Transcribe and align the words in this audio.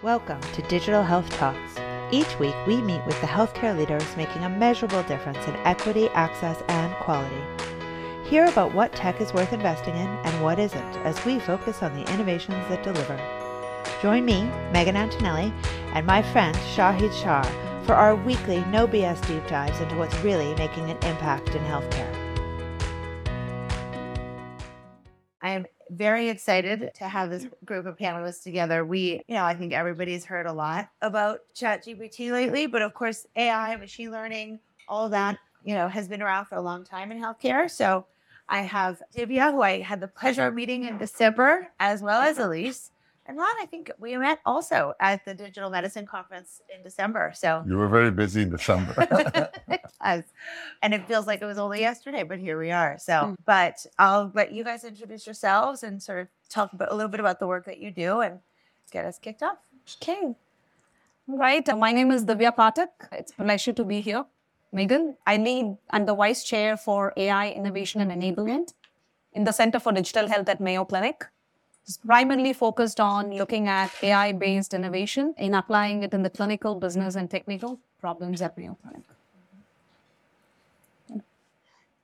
Welcome 0.00 0.40
to 0.52 0.62
Digital 0.62 1.02
Health 1.02 1.28
Talks. 1.30 1.74
Each 2.12 2.38
week, 2.38 2.54
we 2.68 2.80
meet 2.80 3.04
with 3.04 3.20
the 3.20 3.26
healthcare 3.26 3.76
leaders 3.76 4.16
making 4.16 4.44
a 4.44 4.48
measurable 4.48 5.02
difference 5.02 5.44
in 5.48 5.56
equity, 5.66 6.08
access, 6.10 6.62
and 6.68 6.94
quality. 7.02 7.42
Hear 8.22 8.44
about 8.44 8.72
what 8.72 8.92
tech 8.94 9.20
is 9.20 9.34
worth 9.34 9.52
investing 9.52 9.96
in 9.96 10.06
and 10.06 10.40
what 10.40 10.60
isn't 10.60 10.96
as 10.98 11.24
we 11.24 11.40
focus 11.40 11.82
on 11.82 11.94
the 11.94 12.08
innovations 12.12 12.64
that 12.68 12.84
deliver. 12.84 13.16
Join 14.00 14.24
me, 14.24 14.44
Megan 14.72 14.94
Antonelli, 14.94 15.52
and 15.94 16.06
my 16.06 16.22
friend 16.22 16.56
Shahid 16.76 17.12
Shah 17.20 17.42
for 17.82 17.94
our 17.94 18.14
weekly 18.14 18.64
No 18.66 18.86
BS 18.86 19.26
deep 19.26 19.48
dives 19.48 19.80
into 19.80 19.96
what's 19.96 20.16
really 20.20 20.54
making 20.54 20.92
an 20.92 20.98
impact 20.98 21.56
in 21.56 21.62
healthcare. 21.64 22.27
Very 25.90 26.28
excited 26.28 26.90
to 26.94 27.08
have 27.08 27.30
this 27.30 27.46
group 27.64 27.86
of 27.86 27.96
panelists 27.96 28.42
together. 28.42 28.84
We, 28.84 29.22
you 29.26 29.34
know, 29.34 29.44
I 29.44 29.54
think 29.54 29.72
everybody's 29.72 30.24
heard 30.24 30.46
a 30.46 30.52
lot 30.52 30.88
about 31.02 31.40
ChatGPT 31.54 32.30
lately, 32.32 32.66
but 32.66 32.82
of 32.82 32.94
course, 32.94 33.26
AI, 33.36 33.76
machine 33.76 34.10
learning, 34.10 34.60
all 34.88 35.08
that, 35.10 35.38
you 35.64 35.74
know, 35.74 35.88
has 35.88 36.08
been 36.08 36.22
around 36.22 36.46
for 36.46 36.56
a 36.56 36.62
long 36.62 36.84
time 36.84 37.12
in 37.12 37.18
healthcare. 37.20 37.70
So 37.70 38.06
I 38.48 38.62
have 38.62 39.02
Divya, 39.16 39.52
who 39.52 39.62
I 39.62 39.80
had 39.80 40.00
the 40.00 40.08
pleasure 40.08 40.46
of 40.46 40.54
meeting 40.54 40.84
in 40.84 40.98
December, 40.98 41.68
as 41.80 42.02
well 42.02 42.22
as 42.22 42.38
Elise. 42.38 42.90
And 43.28 43.36
Ron, 43.36 43.54
I 43.60 43.66
think 43.66 43.90
we 43.98 44.16
met 44.16 44.40
also 44.46 44.94
at 45.00 45.22
the 45.26 45.34
Digital 45.34 45.68
Medicine 45.68 46.06
Conference 46.06 46.62
in 46.74 46.82
December. 46.82 47.32
So 47.34 47.62
you 47.68 47.76
were 47.76 47.86
very 47.86 48.10
busy 48.10 48.40
in 48.40 48.48
December. 48.48 48.94
and 50.00 50.94
it 50.94 51.06
feels 51.06 51.26
like 51.26 51.42
it 51.42 51.44
was 51.44 51.58
only 51.58 51.80
yesterday, 51.80 52.22
but 52.22 52.38
here 52.38 52.58
we 52.58 52.70
are. 52.70 52.96
So, 52.98 53.12
mm. 53.12 53.36
but 53.44 53.84
I'll 53.98 54.32
let 54.34 54.52
you 54.52 54.64
guys 54.64 54.82
introduce 54.82 55.26
yourselves 55.26 55.82
and 55.82 56.02
sort 56.02 56.20
of 56.20 56.28
talk 56.48 56.72
about, 56.72 56.90
a 56.90 56.94
little 56.94 57.10
bit 57.10 57.20
about 57.20 57.38
the 57.38 57.46
work 57.46 57.66
that 57.66 57.78
you 57.78 57.90
do 57.90 58.20
and 58.20 58.38
get 58.90 59.04
us 59.04 59.18
kicked 59.18 59.42
off. 59.42 59.58
Okay. 60.02 60.34
Right. 61.26 61.66
My 61.76 61.92
name 61.92 62.10
is 62.10 62.24
Divya 62.24 62.56
Pathak. 62.56 62.88
It's 63.12 63.32
a 63.38 63.42
pleasure 63.44 63.74
to 63.74 63.84
be 63.84 64.00
here. 64.00 64.24
Megan, 64.72 65.16
I 65.26 65.36
lead, 65.36 65.76
I'm 65.90 66.06
the 66.06 66.14
vice 66.14 66.44
chair 66.44 66.78
for 66.78 67.12
AI 67.14 67.50
innovation 67.50 68.00
and 68.00 68.10
enablement 68.10 68.72
in 69.34 69.44
the 69.44 69.52
Center 69.52 69.78
for 69.78 69.92
Digital 69.92 70.28
Health 70.28 70.48
at 70.48 70.60
Mayo 70.60 70.86
Clinic. 70.86 71.26
It's 71.88 71.96
primarily 71.96 72.52
focused 72.52 73.00
on 73.00 73.30
looking 73.30 73.66
at 73.66 73.90
AI 74.02 74.32
based 74.32 74.74
innovation 74.74 75.34
and 75.38 75.56
applying 75.56 76.02
it 76.02 76.12
in 76.12 76.22
the 76.22 76.28
clinical, 76.28 76.74
business, 76.74 77.14
and 77.14 77.30
technical 77.30 77.80
problems 77.98 78.42
at 78.42 78.58
Mayo 78.58 78.76
Clinic. 78.82 79.04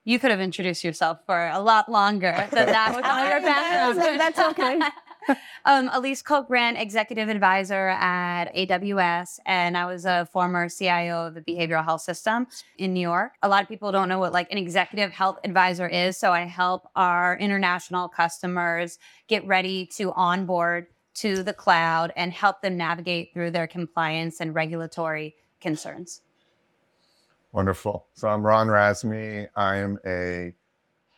You 0.05 0.19
could 0.19 0.31
have 0.31 0.41
introduced 0.41 0.85
yourself 0.85 1.19
for 1.27 1.49
a 1.49 1.61
lot 1.61 1.91
longer 1.91 2.49
than 2.51 2.67
that. 2.67 2.97
With 2.97 3.05
all 3.05 3.29
your 3.29 3.43
background. 3.43 4.21
That's 4.21 4.39
okay. 4.39 4.81
um, 5.65 5.91
Elise 5.93 6.23
Kohl-Grant, 6.23 6.79
executive 6.79 7.29
advisor 7.29 7.89
at 7.89 8.55
AWS, 8.55 9.39
and 9.47 9.77
I 9.77 9.87
was 9.87 10.05
a 10.05 10.29
former 10.33 10.69
CIO 10.69 11.27
of 11.27 11.35
the 11.35 11.41
behavioral 11.41 11.85
health 11.85 12.03
system 12.03 12.47
in 12.79 12.93
New 12.93 13.01
York. 13.01 13.33
A 13.43 13.49
lot 13.49 13.63
of 13.63 13.69
people 13.69 13.93
don't 13.93 14.09
know 14.09 14.19
what 14.19 14.33
like 14.33 14.51
an 14.51 14.59
executive 14.59 15.13
health 15.13 15.39
advisor 15.45 15.89
is, 15.89 16.17
so 16.17 16.33
I 16.33 16.43
help 16.43 16.89
our 16.97 17.37
international 17.39 18.09
customers 18.09 18.99
get 19.29 19.47
ready 19.47 19.87
to 19.97 20.13
onboard 20.13 20.87
to 21.15 21.43
the 21.43 21.53
cloud 21.53 22.13
and 22.17 22.33
help 22.33 22.61
them 22.61 22.77
navigate 22.77 23.33
through 23.33 23.53
their 23.53 23.67
compliance 23.67 24.41
and 24.41 24.55
regulatory 24.55 25.35
concerns. 25.61 26.23
Wonderful. 27.53 28.07
So 28.15 28.29
I'm 28.29 28.45
Ron 28.45 28.67
Razmi. 28.67 29.49
I 29.55 29.77
am 29.77 29.99
a 30.05 30.53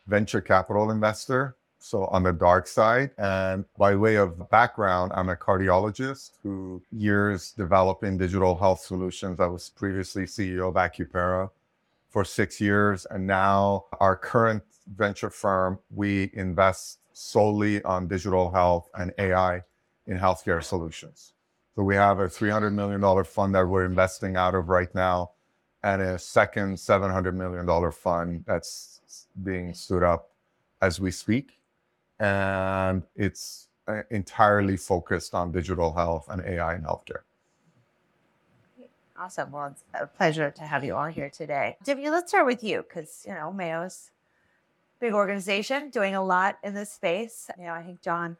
venture 0.06 0.42
capital 0.42 0.90
investor 0.90 1.56
so 1.86 2.06
on 2.06 2.24
the 2.24 2.32
dark 2.32 2.66
side. 2.66 3.10
And 3.16 3.64
by 3.78 3.94
way 3.94 4.16
of 4.16 4.50
background, 4.50 5.12
I'm 5.14 5.28
a 5.28 5.36
cardiologist 5.36 6.32
who 6.42 6.82
years 6.90 7.52
developing 7.52 8.18
digital 8.18 8.56
health 8.56 8.80
solutions. 8.80 9.38
I 9.38 9.46
was 9.46 9.70
previously 9.70 10.24
CEO 10.24 10.68
of 10.68 10.74
Acupera 10.74 11.48
for 12.10 12.24
six 12.24 12.60
years. 12.60 13.06
And 13.10 13.26
now 13.26 13.84
our 14.00 14.16
current 14.16 14.64
venture 14.96 15.30
firm, 15.30 15.78
we 15.94 16.30
invest 16.34 16.98
solely 17.12 17.82
on 17.84 18.08
digital 18.08 18.50
health 18.50 18.88
and 18.98 19.12
AI 19.18 19.62
in 20.06 20.18
healthcare 20.18 20.62
solutions. 20.62 21.34
So 21.76 21.82
we 21.82 21.94
have 21.94 22.18
a 22.18 22.26
$300 22.26 22.72
million 22.72 23.24
fund 23.24 23.54
that 23.54 23.66
we're 23.66 23.84
investing 23.84 24.36
out 24.36 24.54
of 24.54 24.68
right 24.68 24.92
now 24.94 25.30
and 25.84 26.02
a 26.02 26.18
second 26.18 26.76
$700 26.76 27.34
million 27.34 27.92
fund 27.92 28.44
that's 28.46 29.26
being 29.44 29.72
stood 29.72 30.02
up 30.02 30.30
as 30.80 30.98
we 30.98 31.10
speak 31.10 31.56
and 32.18 33.02
it's 33.14 33.68
uh, 33.88 34.02
entirely 34.10 34.76
focused 34.76 35.34
on 35.34 35.52
digital 35.52 35.92
health 35.92 36.26
and 36.28 36.42
AI 36.44 36.74
in 36.74 36.82
healthcare. 36.82 37.22
Awesome. 39.18 39.50
Well, 39.50 39.68
it's 39.68 39.84
a 39.94 40.06
pleasure 40.06 40.50
to 40.50 40.62
have 40.62 40.84
you 40.84 40.94
all 40.94 41.06
here 41.06 41.30
today. 41.30 41.76
Divya, 41.84 42.10
let's 42.10 42.30
start 42.30 42.46
with 42.46 42.62
you 42.62 42.82
because, 42.82 43.24
you 43.26 43.32
know, 43.32 43.50
Mayo's 43.50 44.10
big 45.00 45.14
organization 45.14 45.90
doing 45.90 46.14
a 46.14 46.22
lot 46.22 46.58
in 46.62 46.74
this 46.74 46.92
space. 46.92 47.48
You 47.58 47.64
know, 47.64 47.72
I 47.72 47.82
think 47.82 48.02
John 48.02 48.36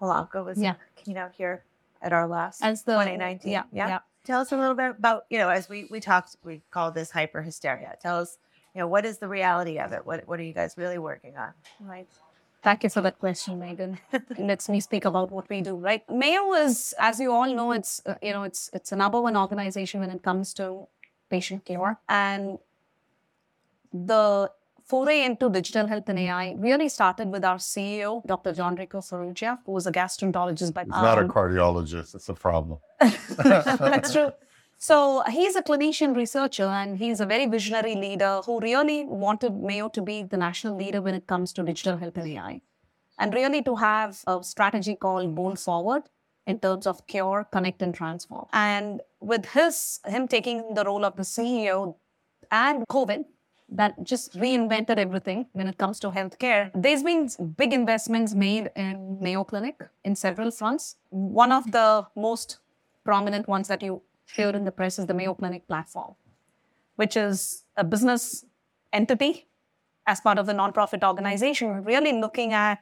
Halamka 0.00 0.44
was 0.44 0.58
yeah. 0.58 0.74
keynote 0.96 1.32
here 1.36 1.64
at 2.02 2.12
our 2.12 2.26
last 2.26 2.62
as 2.62 2.82
the 2.82 2.92
2019. 2.92 3.50
Yeah, 3.50 3.62
yeah. 3.72 3.88
yeah. 3.88 3.98
Tell 4.24 4.40
us 4.40 4.52
a 4.52 4.56
little 4.56 4.74
bit 4.74 4.90
about, 4.90 5.24
you 5.30 5.38
know, 5.38 5.48
as 5.48 5.68
we, 5.68 5.86
we 5.90 6.00
talked, 6.00 6.36
we 6.44 6.60
call 6.70 6.90
this 6.90 7.10
hype 7.10 7.34
or 7.34 7.42
hysteria. 7.42 7.96
Tell 8.02 8.18
us, 8.18 8.36
you 8.74 8.80
know, 8.80 8.86
what 8.86 9.06
is 9.06 9.18
the 9.18 9.28
reality 9.28 9.78
of 9.78 9.92
it? 9.92 10.04
What, 10.04 10.28
what 10.28 10.38
are 10.38 10.42
you 10.42 10.52
guys 10.52 10.74
really 10.76 10.98
working 10.98 11.36
on? 11.36 11.52
Right. 11.80 12.06
Thank 12.62 12.84
you 12.84 12.90
for 12.90 13.00
that 13.00 13.18
question, 13.18 13.58
Megan. 13.58 13.98
Lets 14.38 14.68
me 14.68 14.80
speak 14.80 15.06
about 15.06 15.30
what 15.30 15.48
we 15.48 15.62
do. 15.62 15.76
Right, 15.76 16.02
Mayo 16.10 16.52
is, 16.52 16.94
as 16.98 17.18
you 17.18 17.32
all 17.32 17.52
know, 17.54 17.72
it's 17.72 18.02
uh, 18.04 18.14
you 18.22 18.32
know 18.32 18.42
it's 18.42 18.68
it's 18.72 18.92
a 18.92 18.96
number 18.96 19.20
one 19.20 19.36
organization 19.36 20.00
when 20.00 20.10
it 20.10 20.22
comes 20.22 20.52
to 20.54 20.86
patient 21.30 21.64
care, 21.64 21.98
and 22.08 22.58
the 23.92 24.50
foray 24.84 25.24
into 25.24 25.48
digital 25.48 25.86
health 25.86 26.08
and 26.08 26.18
AI 26.18 26.54
really 26.58 26.88
started 26.88 27.28
with 27.28 27.44
our 27.44 27.56
CEO, 27.56 28.24
Dr. 28.26 28.52
Gianrico 28.52 29.00
Farrugia, 29.08 29.58
who 29.64 29.72
was 29.72 29.86
a 29.86 29.92
gastroenterologist. 29.92 30.74
But 30.74 30.88
it's 30.88 30.96
um, 30.96 31.04
not 31.04 31.18
a 31.18 31.22
um, 31.22 31.28
cardiologist; 31.30 32.14
it's 32.14 32.28
a 32.28 32.34
problem. 32.34 32.78
That's 32.98 34.12
true. 34.12 34.32
So 34.82 35.22
he's 35.30 35.56
a 35.56 35.62
clinician 35.62 36.16
researcher 36.16 36.64
and 36.64 36.96
he's 36.96 37.20
a 37.20 37.26
very 37.26 37.44
visionary 37.44 37.94
leader 37.94 38.40
who 38.46 38.60
really 38.60 39.04
wanted 39.04 39.54
Mayo 39.62 39.90
to 39.90 40.00
be 40.00 40.22
the 40.22 40.38
national 40.38 40.74
leader 40.74 41.02
when 41.02 41.14
it 41.14 41.26
comes 41.26 41.52
to 41.52 41.62
digital 41.62 41.98
health 41.98 42.16
and 42.16 42.26
AI. 42.26 42.62
And 43.18 43.34
really 43.34 43.62
to 43.64 43.76
have 43.76 44.24
a 44.26 44.42
strategy 44.42 44.96
called 44.96 45.34
Bold 45.34 45.58
Forward 45.58 46.04
in 46.46 46.60
terms 46.60 46.86
of 46.86 47.06
cure, 47.06 47.46
connect, 47.52 47.82
and 47.82 47.94
transform. 47.94 48.46
And 48.54 49.02
with 49.20 49.44
his 49.44 50.00
him 50.06 50.26
taking 50.26 50.72
the 50.72 50.84
role 50.84 51.04
of 51.04 51.14
the 51.14 51.24
CEO 51.24 51.96
and 52.50 52.82
COVID, 52.90 53.26
that 53.68 54.02
just 54.02 54.32
reinvented 54.32 54.96
everything 54.96 55.44
when 55.52 55.68
it 55.68 55.76
comes 55.76 56.00
to 56.00 56.10
healthcare. 56.10 56.70
There's 56.74 57.02
been 57.02 57.28
big 57.58 57.74
investments 57.74 58.34
made 58.34 58.70
in 58.74 59.18
Mayo 59.20 59.44
Clinic 59.44 59.78
in 60.04 60.16
several 60.16 60.50
fronts. 60.50 60.96
One 61.10 61.52
of 61.52 61.70
the 61.70 62.06
most 62.16 62.60
prominent 63.04 63.46
ones 63.46 63.68
that 63.68 63.82
you 63.82 64.00
here 64.34 64.50
in 64.50 64.64
the 64.64 64.72
press 64.72 64.98
is 64.98 65.06
the 65.06 65.14
Mayo 65.14 65.34
Clinic 65.34 65.66
platform, 65.66 66.14
which 66.96 67.16
is 67.16 67.64
a 67.76 67.84
business 67.84 68.44
entity 68.92 69.46
as 70.06 70.20
part 70.20 70.38
of 70.38 70.46
the 70.46 70.52
nonprofit 70.52 71.06
organization, 71.06 71.84
really 71.84 72.12
looking 72.12 72.52
at 72.52 72.78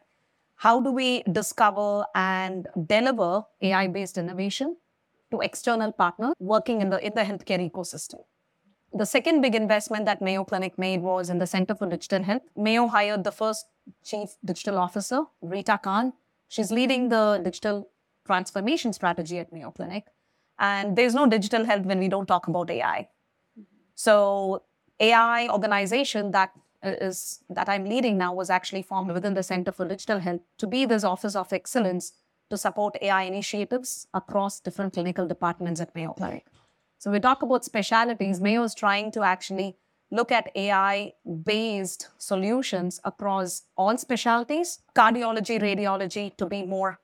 how 0.57 0.81
do 0.81 0.91
we 0.91 1.23
discover 1.31 2.05
and 2.15 2.67
deliver 2.87 3.45
AI-based 3.63 4.19
innovation 4.19 4.77
to 5.31 5.41
external 5.41 5.93
partners 5.93 6.35
working 6.41 6.81
in 6.81 6.91
the, 6.91 7.05
in 7.05 7.13
the 7.15 7.23
healthcare 7.23 7.71
ecosystem. 7.71 8.21
The 8.93 9.05
second 9.05 9.43
big 9.43 9.55
investment 9.55 10.07
that 10.07 10.23
Mayo 10.23 10.45
Clinic 10.45 10.79
made 10.79 11.03
was 11.03 11.29
in 11.29 11.39
the 11.39 11.47
Center 11.47 11.75
for 11.75 11.87
Digital 11.87 12.23
Health. 12.23 12.43
Mayo 12.57 12.87
hired 12.89 13.23
the 13.23 13.31
first 13.31 13.67
chief 14.03 14.31
digital 14.45 14.79
officer, 14.79 15.25
Rita 15.43 15.79
Khan. 15.83 16.15
She's 16.49 16.73
leading 16.73 17.11
the 17.11 17.41
digital 17.45 17.91
transformation 18.27 18.93
strategy 18.95 19.39
at 19.39 19.53
Mayo 19.53 19.71
Clinic. 19.71 20.07
And 20.59 20.97
there's 20.97 21.15
no 21.15 21.27
digital 21.27 21.65
health 21.65 21.87
when 21.87 21.99
we 21.99 22.09
don't 22.09 22.27
talk 22.27 22.49
about 22.49 22.71
AI. 22.71 23.09
So 23.95 24.63
AI 25.01 25.49
organization 25.49 26.31
that 26.33 26.53
uh, 26.85 26.91
is 27.01 27.41
that 27.51 27.69
I'm 27.69 27.85
leading 27.85 28.19
now 28.19 28.33
was 28.33 28.51
actually 28.51 28.83
formed 28.83 29.11
within 29.11 29.35
the 29.35 29.43
Center 29.43 29.73
for 29.73 29.87
Digital 29.87 30.21
Health 30.21 30.41
to 30.59 30.67
be 30.67 30.85
this 30.85 31.05
office 31.05 31.35
of 31.35 31.53
excellence 31.53 32.13
to 32.51 32.57
support 32.57 32.97
AI 33.03 33.23
initiatives 33.23 34.07
across 34.15 34.61
different 34.61 34.93
clinical 34.95 35.27
departments 35.27 35.81
at 35.81 35.95
Mayo 35.95 36.13
Clinic. 36.13 36.47
So 36.99 37.11
we 37.11 37.21
talk 37.21 37.43
about 37.43 37.65
specialities. 37.65 38.41
Mayo 38.41 38.63
is 38.63 38.75
trying 38.75 39.11
to 39.13 39.23
actually 39.23 39.77
look 40.11 40.33
at 40.33 40.51
AI-based 40.55 42.09
solutions 42.19 43.01
across 43.05 43.63
all 43.77 43.97
specialties, 43.99 44.81
cardiology, 44.95 45.61
radiology, 45.61 46.35
to 46.37 46.47
be 46.47 46.65
more 46.65 46.99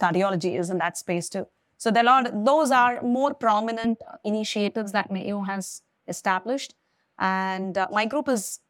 cardiology 0.00 0.58
is 0.58 0.70
in 0.70 0.78
that 0.78 0.96
space 0.96 1.28
too. 1.28 1.46
So 1.80 1.90
there 1.90 2.06
are 2.06 2.24
those 2.30 2.70
are 2.70 3.00
more 3.00 3.32
prominent 3.32 4.02
initiatives 4.22 4.92
that 4.92 5.10
Mayo 5.10 5.40
has 5.40 5.80
established, 6.06 6.74
and 7.18 7.78
uh, 7.78 7.88
my 7.90 8.04
group 8.04 8.28
is 8.28 8.60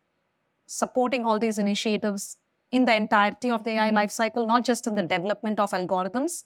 supporting 0.68 1.24
all 1.24 1.40
these 1.40 1.58
initiatives 1.58 2.36
in 2.70 2.84
the 2.84 2.94
entirety 2.94 3.50
of 3.50 3.64
the 3.64 3.72
AI 3.72 3.90
lifecycle, 3.90 4.46
not 4.46 4.64
just 4.64 4.86
in 4.86 4.94
the 4.94 5.02
development 5.02 5.58
of 5.58 5.72
algorithms 5.72 6.44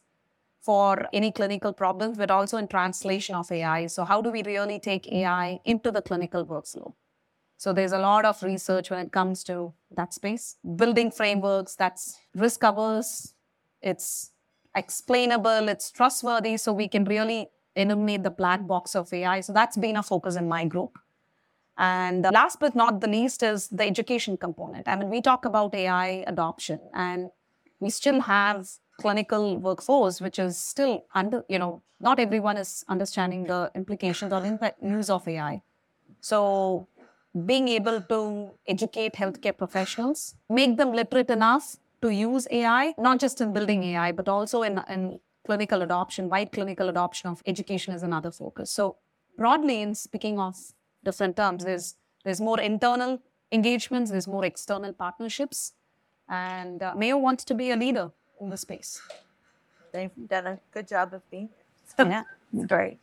for 0.63 1.07
any 1.13 1.31
clinical 1.31 1.75
problems, 1.75 2.17
but 2.17 2.31
also 2.31 2.57
in 2.57 2.67
translation 2.67 3.35
of 3.35 3.53
AI. 3.53 3.87
So, 3.87 4.07
how 4.07 4.23
do 4.23 4.31
we 4.31 4.43
really 4.43 4.79
take 4.79 5.13
AI 5.13 5.61
into 5.67 5.91
the 5.91 6.01
clinical 6.01 6.47
workflow? 6.47 6.95
So, 7.59 7.75
there's 7.75 7.93
a 7.93 7.99
lot 7.99 8.25
of 8.25 8.43
research 8.43 8.89
when 8.89 9.01
it 9.01 9.13
comes 9.13 9.45
to 9.45 9.75
that 9.91 10.15
space, 10.15 10.57
building 10.77 11.11
frameworks 11.11 11.77
that's 11.77 12.19
risk 12.35 12.63
averse, 12.65 13.35
it's 13.83 14.31
explainable, 14.75 15.69
it's 15.69 15.91
trustworthy, 15.91 16.57
so 16.57 16.73
we 16.73 16.89
can 16.89 17.05
really 17.05 17.49
eliminate 17.77 18.23
the 18.23 18.31
black 18.31 18.67
box 18.67 18.95
of 18.95 19.13
AI. 19.13 19.41
So, 19.41 19.53
that's 19.53 19.77
been 19.77 19.97
a 19.97 20.03
focus 20.03 20.37
in 20.37 20.49
my 20.49 20.65
group. 20.65 20.99
And 21.77 22.23
last 22.33 22.61
but 22.61 22.77
not 22.77 23.01
the 23.01 23.09
least 23.09 23.43
is 23.43 23.69
the 23.69 23.85
education 23.85 24.37
component. 24.37 24.87
I 24.87 24.95
mean, 24.97 25.11
we 25.11 25.21
talk 25.21 25.45
about 25.45 25.75
AI 25.75 26.25
adoption, 26.27 26.81
and 26.93 27.31
we 27.81 27.91
still 27.91 28.21
have 28.21 28.69
clinical 29.01 29.57
workforce, 29.57 30.21
which 30.21 30.39
is 30.39 30.57
still 30.57 31.05
under, 31.15 31.45
you 31.49 31.59
know, 31.59 31.83
not 32.01 32.21
everyone 32.21 32.57
is 32.57 32.85
understanding 32.89 33.45
the 33.45 33.71
implications 33.75 34.33
or 34.33 34.41
the 34.41 34.75
use 34.83 35.11
of 35.11 35.27
AI. 35.27 35.63
So, 36.21 36.87
being 37.47 37.67
able 37.67 38.01
to 38.01 38.51
educate 38.69 39.15
healthcare 39.15 39.57
professionals, 39.57 40.37
make 40.49 40.77
them 40.77 40.93
literate 40.93 41.31
enough 41.31 41.77
to 42.05 42.13
use 42.13 42.47
AI, 42.51 42.95
not 42.99 43.19
just 43.19 43.41
in 43.41 43.53
building 43.53 43.83
AI, 43.85 44.13
but 44.13 44.29
also 44.29 44.63
in, 44.63 44.83
in 44.89 45.19
clinical 45.47 45.83
adoption, 45.83 46.29
wide 46.29 46.53
clinical 46.53 46.89
adoption 46.89 47.31
of 47.31 47.43
education 47.47 47.95
is 47.95 48.03
another 48.03 48.31
focus. 48.31 48.71
So, 48.71 48.97
broadly, 49.39 49.81
in 49.81 49.95
speaking 49.95 50.39
of 50.39 50.55
different 51.03 51.37
terms, 51.37 51.65
there's, 51.65 51.97
there's 52.25 52.41
more 52.41 52.61
internal 52.61 53.21
engagements, 53.51 54.11
there's 54.11 54.29
more 54.29 54.45
external 54.45 54.93
partnerships, 54.93 55.73
and 56.29 56.83
uh, 56.83 56.95
Mayo 56.95 57.17
wants 57.17 57.45
to 57.45 57.55
be 57.55 57.71
a 57.71 57.77
leader 57.77 58.11
in 58.41 58.51
the 58.51 58.57
space. 58.57 59.01
They've 59.93 60.11
done 60.29 60.47
a 60.47 60.59
good 60.73 60.89
job 60.89 61.15
of 61.15 61.23
being. 61.31 61.49
Yeah. 61.99 62.25
Great. 62.67 62.99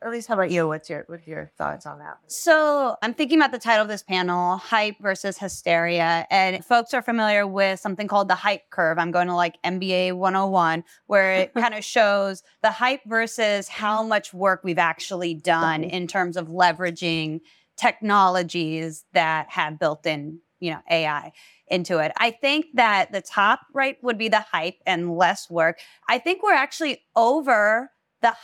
Elise, 0.00 0.28
how 0.28 0.34
about 0.34 0.52
you? 0.52 0.68
What's 0.68 0.88
your 0.88 1.04
what's 1.08 1.26
your 1.26 1.50
thoughts 1.58 1.84
on 1.84 1.98
that? 1.98 2.18
So 2.28 2.96
I'm 3.02 3.14
thinking 3.14 3.38
about 3.38 3.50
the 3.50 3.58
title 3.58 3.82
of 3.82 3.88
this 3.88 4.04
panel, 4.04 4.56
hype 4.56 4.94
versus 5.00 5.38
hysteria. 5.38 6.24
And 6.30 6.64
folks 6.64 6.94
are 6.94 7.02
familiar 7.02 7.48
with 7.48 7.80
something 7.80 8.06
called 8.06 8.28
the 8.28 8.36
hype 8.36 8.70
curve. 8.70 8.98
I'm 8.98 9.10
going 9.10 9.26
to 9.26 9.34
like 9.34 9.60
MBA 9.64 10.12
101, 10.12 10.84
where 11.06 11.34
it 11.34 11.54
kind 11.58 11.74
of 11.74 11.84
shows 11.84 12.44
the 12.62 12.70
hype 12.70 13.00
versus 13.06 13.66
how 13.66 14.04
much 14.04 14.32
work 14.32 14.60
we've 14.62 14.78
actually 14.78 15.34
done 15.34 15.82
in 15.82 16.06
terms 16.06 16.36
of 16.36 16.46
leveraging 16.46 17.40
technologies 17.76 19.04
that 19.14 19.50
have 19.50 19.80
built 19.80 20.06
in, 20.06 20.38
you 20.60 20.70
know, 20.70 20.80
AI 20.88 21.32
into 21.66 21.98
it. 21.98 22.12
I 22.18 22.30
think 22.30 22.66
that 22.74 23.10
the 23.10 23.20
top 23.20 23.60
right 23.74 23.96
would 24.02 24.16
be 24.16 24.28
the 24.28 24.40
hype 24.40 24.76
and 24.86 25.16
less 25.16 25.50
work. 25.50 25.80
I 26.08 26.18
think 26.18 26.44
we're 26.44 26.54
actually 26.54 27.02
over 27.16 27.90
the 28.22 28.34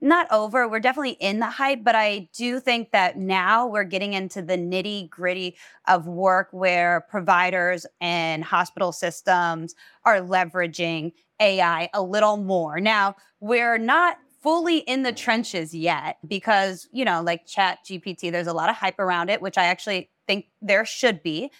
not 0.00 0.26
over. 0.30 0.68
We're 0.68 0.80
definitely 0.80 1.16
in 1.20 1.40
the 1.40 1.50
hype, 1.50 1.84
but 1.84 1.94
I 1.94 2.28
do 2.32 2.60
think 2.60 2.90
that 2.92 3.18
now 3.18 3.66
we're 3.66 3.84
getting 3.84 4.12
into 4.12 4.42
the 4.42 4.56
nitty 4.56 5.10
gritty 5.10 5.56
of 5.88 6.06
work 6.06 6.48
where 6.52 7.06
providers 7.08 7.86
and 8.00 8.42
hospital 8.42 8.92
systems 8.92 9.74
are 10.04 10.20
leveraging 10.20 11.12
AI 11.40 11.90
a 11.92 12.02
little 12.02 12.36
more. 12.36 12.80
Now, 12.80 13.16
we're 13.40 13.78
not 13.78 14.18
fully 14.42 14.78
in 14.78 15.02
the 15.02 15.12
trenches 15.12 15.74
yet 15.74 16.16
because, 16.26 16.88
you 16.92 17.04
know, 17.04 17.22
like 17.22 17.46
Chat 17.46 17.78
GPT, 17.84 18.32
there's 18.32 18.46
a 18.46 18.54
lot 18.54 18.70
of 18.70 18.76
hype 18.76 18.98
around 18.98 19.28
it, 19.28 19.42
which 19.42 19.58
I 19.58 19.64
actually 19.64 20.10
think 20.26 20.46
there 20.62 20.84
should 20.84 21.22
be 21.22 21.50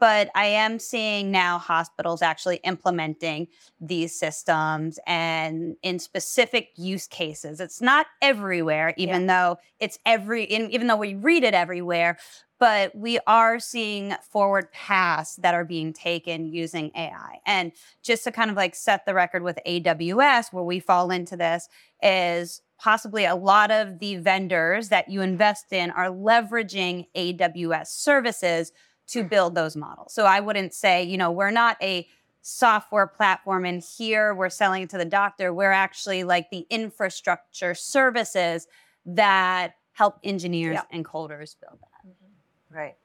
but 0.00 0.30
I 0.34 0.46
am 0.46 0.78
seeing 0.78 1.30
now 1.30 1.58
hospitals 1.58 2.22
actually 2.22 2.56
implementing 2.64 3.48
these 3.80 4.18
systems 4.18 4.98
and 5.06 5.76
in 5.82 5.98
specific 5.98 6.70
use 6.76 7.06
cases. 7.06 7.60
It's 7.60 7.82
not 7.82 8.06
everywhere, 8.22 8.94
even 8.96 9.22
yeah. 9.22 9.26
though 9.26 9.58
it's 9.78 9.98
every, 10.06 10.44
in, 10.44 10.70
even 10.70 10.86
though 10.86 10.96
we 10.96 11.14
read 11.14 11.44
it 11.44 11.52
everywhere, 11.52 12.16
but 12.58 12.94
we 12.94 13.18
are 13.26 13.58
seeing 13.58 14.14
forward 14.22 14.72
paths 14.72 15.36
that 15.36 15.54
are 15.54 15.64
being 15.64 15.92
taken 15.92 16.46
using 16.46 16.90
AI. 16.96 17.38
And 17.44 17.72
just 18.02 18.24
to 18.24 18.32
kind 18.32 18.50
of 18.50 18.56
like 18.56 18.74
set 18.74 19.04
the 19.04 19.14
record 19.14 19.42
with 19.42 19.58
AWS, 19.66 20.52
where 20.52 20.64
we 20.64 20.80
fall 20.80 21.10
into 21.10 21.36
this, 21.36 21.68
is 22.02 22.62
possibly 22.78 23.26
a 23.26 23.34
lot 23.34 23.70
of 23.70 23.98
the 23.98 24.16
vendors 24.16 24.88
that 24.88 25.10
you 25.10 25.20
invest 25.20 25.72
in 25.72 25.90
are 25.90 26.08
leveraging 26.08 27.06
AWS 27.14 27.88
services 27.88 28.72
to 29.10 29.24
build 29.24 29.54
those 29.54 29.76
models. 29.76 30.12
So 30.12 30.24
I 30.24 30.40
wouldn't 30.40 30.74
say, 30.74 31.02
you 31.02 31.16
know, 31.16 31.30
we're 31.30 31.50
not 31.50 31.76
a 31.82 32.06
software 32.42 33.06
platform 33.06 33.64
and 33.64 33.82
here 33.82 34.34
we're 34.34 34.50
selling 34.50 34.82
it 34.82 34.90
to 34.90 34.98
the 34.98 35.04
doctor. 35.04 35.52
We're 35.52 35.72
actually 35.72 36.24
like 36.24 36.50
the 36.50 36.66
infrastructure 36.70 37.74
services 37.74 38.66
that 39.04 39.74
help 39.92 40.18
engineers 40.24 40.74
yeah. 40.74 40.82
and 40.90 41.04
coders 41.04 41.56
build 41.60 41.80
that. 41.80 42.08
Mm-hmm. 42.08 42.76
Right. 42.76 42.96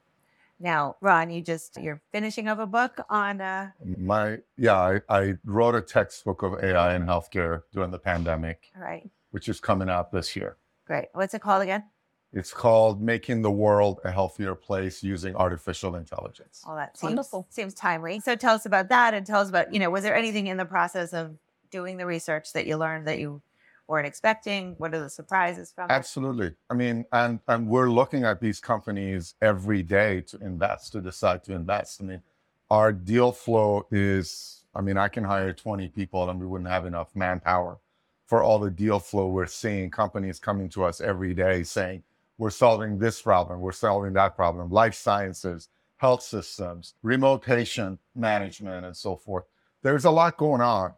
Now, 0.58 0.96
Ron, 1.02 1.30
you 1.30 1.42
just 1.42 1.76
you're 1.80 2.00
finishing 2.12 2.48
up 2.48 2.58
a 2.58 2.66
book 2.66 2.98
on 3.10 3.42
uh 3.42 3.70
my 3.98 4.38
yeah, 4.56 4.76
I, 4.76 5.00
I 5.08 5.34
wrote 5.44 5.74
a 5.74 5.82
textbook 5.82 6.42
of 6.42 6.64
AI 6.64 6.94
in 6.94 7.04
healthcare 7.04 7.62
during 7.72 7.90
the 7.90 7.98
pandemic. 7.98 8.70
Right. 8.74 9.10
Which 9.32 9.48
is 9.48 9.60
coming 9.60 9.90
out 9.90 10.12
this 10.12 10.34
year. 10.34 10.56
Great. 10.86 11.08
What's 11.12 11.34
it 11.34 11.42
called 11.42 11.62
again? 11.62 11.84
It's 12.32 12.52
called 12.52 13.00
Making 13.00 13.42
the 13.42 13.50
World 13.50 14.00
a 14.04 14.10
Healthier 14.10 14.54
Place 14.54 15.02
Using 15.02 15.34
Artificial 15.36 15.94
Intelligence. 15.96 16.62
Oh, 16.66 16.76
that 16.76 16.96
seems, 16.96 17.10
Wonderful. 17.10 17.46
seems 17.50 17.72
timely. 17.72 18.20
So 18.20 18.36
tell 18.36 18.54
us 18.54 18.66
about 18.66 18.88
that 18.90 19.14
and 19.14 19.24
tell 19.24 19.40
us 19.40 19.48
about, 19.48 19.72
you 19.72 19.80
know, 19.80 19.90
was 19.90 20.02
there 20.02 20.14
anything 20.14 20.48
in 20.48 20.56
the 20.56 20.64
process 20.64 21.12
of 21.12 21.36
doing 21.70 21.96
the 21.96 22.06
research 22.06 22.52
that 22.52 22.66
you 22.66 22.76
learned 22.76 23.06
that 23.06 23.18
you 23.18 23.40
weren't 23.88 24.06
expecting? 24.06 24.74
What 24.78 24.94
are 24.94 25.00
the 25.00 25.08
surprises 25.08 25.72
from 25.72 25.90
Absolutely. 25.90 26.52
I 26.68 26.74
mean, 26.74 27.06
and 27.12 27.40
and 27.48 27.68
we're 27.68 27.90
looking 27.90 28.24
at 28.24 28.40
these 28.40 28.60
companies 28.60 29.34
every 29.40 29.82
day 29.82 30.20
to 30.22 30.38
invest, 30.38 30.92
to 30.92 31.00
decide 31.00 31.44
to 31.44 31.54
invest. 31.54 32.02
I 32.02 32.04
mean, 32.04 32.22
our 32.70 32.92
deal 32.92 33.32
flow 33.32 33.86
is, 33.90 34.64
I 34.74 34.80
mean, 34.80 34.98
I 34.98 35.08
can 35.08 35.24
hire 35.24 35.52
20 35.52 35.88
people 35.88 36.28
and 36.28 36.40
we 36.40 36.46
wouldn't 36.46 36.70
have 36.70 36.84
enough 36.84 37.14
manpower 37.14 37.78
for 38.26 38.42
all 38.42 38.58
the 38.58 38.70
deal 38.70 38.98
flow 38.98 39.28
we're 39.28 39.46
seeing. 39.46 39.90
Companies 39.90 40.40
coming 40.40 40.68
to 40.70 40.84
us 40.84 41.00
every 41.00 41.32
day 41.32 41.62
saying, 41.62 42.02
we're 42.38 42.50
solving 42.50 42.98
this 42.98 43.22
problem, 43.22 43.60
we're 43.60 43.72
solving 43.72 44.12
that 44.14 44.36
problem, 44.36 44.70
life 44.70 44.94
sciences, 44.94 45.68
health 45.96 46.22
systems, 46.22 46.94
remote 47.02 47.42
patient 47.42 47.98
management, 48.14 48.84
and 48.84 48.96
so 48.96 49.16
forth. 49.16 49.44
There's 49.82 50.04
a 50.04 50.10
lot 50.10 50.36
going 50.36 50.60
on. 50.60 50.92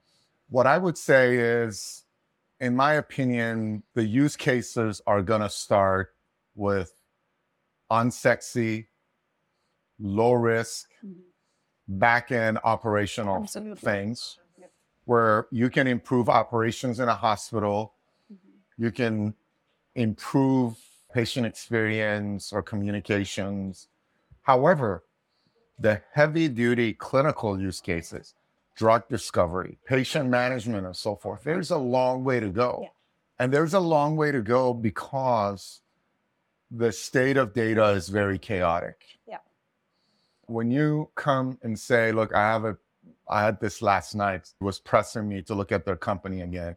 What 0.49 0.67
I 0.67 0.79
would 0.79 0.99
say 0.99 1.37
is, 1.37 2.05
in 2.61 2.75
my 2.75 2.95
opinion, 2.95 3.83
the 3.95 4.05
use 4.05 4.35
cases 4.35 5.01
are 5.07 5.23
going 5.23 5.43
to 5.43 5.51
start 5.51 6.15
with 6.55 6.93
unsexy, 7.91 8.87
low 10.01 10.33
risk, 10.33 10.89
mm-hmm. 11.05 11.21
back 11.87 12.33
end 12.33 12.59
operational 12.65 13.43
Absolutely. 13.43 13.81
things 13.81 14.39
where 15.05 15.47
you 15.51 15.71
can 15.71 15.87
improve 15.87 16.29
operations 16.29 17.01
in 17.01 17.09
a 17.09 17.15
hospital, 17.15 17.95
mm-hmm. 18.31 18.85
you 18.85 18.91
can 18.91 19.35
improve 19.95 20.77
patient 21.19 21.45
experience 21.45 22.53
or 22.53 22.63
communications. 22.63 23.89
However, 24.43 25.03
the 25.77 26.01
heavy 26.13 26.47
duty 26.47 26.93
clinical 26.93 27.61
use 27.61 27.81
cases, 27.81 28.35
drug 28.77 29.09
discovery, 29.09 29.79
patient 29.85 30.31
management, 30.31 30.87
and 30.87 30.95
so 30.95 31.17
forth, 31.17 31.43
there's 31.43 31.73
a 31.73 31.77
long 31.77 32.23
way 32.23 32.39
to 32.39 32.51
go. 32.51 32.83
Yeah. 32.83 32.89
And 33.41 33.53
there's 33.53 33.75
a 33.75 33.81
long 33.81 34.15
way 34.15 34.31
to 34.31 34.41
go 34.41 34.73
because 34.73 35.81
the 36.71 36.93
state 36.93 37.37
of 37.37 37.53
data 37.53 37.87
is 37.99 38.09
very 38.09 38.39
chaotic. 38.39 39.05
Yeah. 39.27 39.39
When 40.47 40.71
you 40.71 41.11
come 41.17 41.59
and 41.65 41.77
say, 41.77 42.13
look, 42.13 42.33
I 42.33 42.53
have 42.53 42.65
a 42.65 42.77
I 43.29 43.43
had 43.43 43.59
this 43.59 43.83
last 43.83 44.15
night, 44.15 44.43
it 44.61 44.65
was 44.65 44.79
pressing 44.79 45.29
me 45.29 45.43
to 45.43 45.55
look 45.55 45.73
at 45.73 45.85
their 45.85 45.97
company 45.97 46.43
again. 46.43 46.77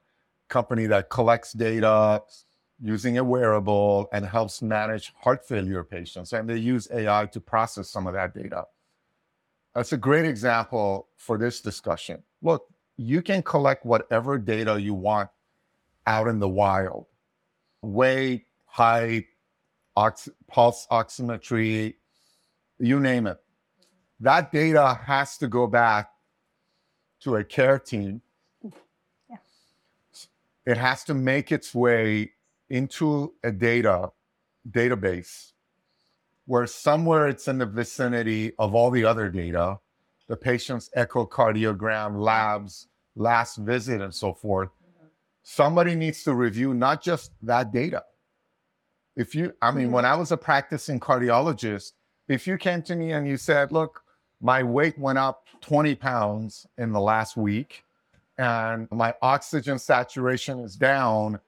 Company 0.49 0.87
that 0.87 1.09
collects 1.09 1.53
data, 1.53 2.23
using 2.81 3.17
a 3.17 3.23
wearable 3.23 4.09
and 4.11 4.25
helps 4.25 4.61
manage 4.61 5.13
heart 5.19 5.45
failure 5.45 5.83
patients. 5.83 6.33
And 6.33 6.49
they 6.49 6.57
use 6.57 6.87
AI 6.91 7.27
to 7.27 7.39
process 7.39 7.89
some 7.89 8.07
of 8.07 8.13
that 8.13 8.33
data. 8.33 8.65
That's 9.75 9.93
a 9.93 9.97
great 9.97 10.25
example 10.25 11.07
for 11.15 11.37
this 11.37 11.61
discussion. 11.61 12.23
Look, 12.41 12.67
you 12.97 13.21
can 13.21 13.43
collect 13.43 13.85
whatever 13.85 14.37
data 14.37 14.79
you 14.81 14.93
want 14.93 15.29
out 16.07 16.27
in 16.27 16.39
the 16.39 16.49
wild 16.49 17.05
weight, 17.83 18.45
height, 18.65 19.25
ox- 19.95 20.29
pulse 20.47 20.87
oximetry, 20.91 21.95
you 22.79 22.99
name 22.99 23.27
it. 23.27 23.37
That 24.19 24.51
data 24.51 24.99
has 25.03 25.37
to 25.39 25.47
go 25.47 25.65
back 25.67 26.11
to 27.21 27.37
a 27.37 27.43
care 27.43 27.79
team. 27.79 28.21
Yeah. 29.29 29.37
It 30.65 30.77
has 30.77 31.03
to 31.05 31.13
make 31.13 31.51
its 31.51 31.73
way 31.73 32.31
into 32.71 33.33
a 33.43 33.51
data 33.51 34.11
database 34.69 35.51
where 36.45 36.65
somewhere 36.65 37.27
it's 37.27 37.47
in 37.47 37.57
the 37.57 37.65
vicinity 37.65 38.53
of 38.57 38.73
all 38.73 38.89
the 38.89 39.05
other 39.05 39.29
data, 39.29 39.77
the 40.27 40.35
patient's 40.35 40.89
echocardiogram, 40.97 42.19
labs, 42.19 42.87
last 43.15 43.57
visit 43.57 44.01
and 44.01 44.13
so 44.13 44.33
forth. 44.33 44.69
Somebody 45.43 45.95
needs 45.95 46.23
to 46.23 46.33
review 46.33 46.73
not 46.73 47.03
just 47.03 47.31
that 47.41 47.71
data. 47.71 48.03
If 49.15 49.35
you, 49.35 49.53
I 49.61 49.71
mean, 49.71 49.85
mm-hmm. 49.85 49.93
when 49.93 50.05
I 50.05 50.15
was 50.15 50.31
a 50.31 50.37
practicing 50.37 50.99
cardiologist, 50.99 51.91
if 52.27 52.47
you 52.47 52.57
came 52.57 52.81
to 52.83 52.95
me 52.95 53.11
and 53.11 53.27
you 53.27 53.35
said, 53.35 53.71
look, 53.71 54.01
my 54.39 54.63
weight 54.63 54.97
went 54.97 55.17
up 55.17 55.45
20 55.59 55.95
pounds 55.95 56.65
in 56.77 56.93
the 56.93 57.01
last 57.01 57.35
week 57.35 57.83
and 58.37 58.87
my 58.91 59.13
oxygen 59.21 59.77
saturation 59.77 60.59
is 60.59 60.75
down 60.75 61.39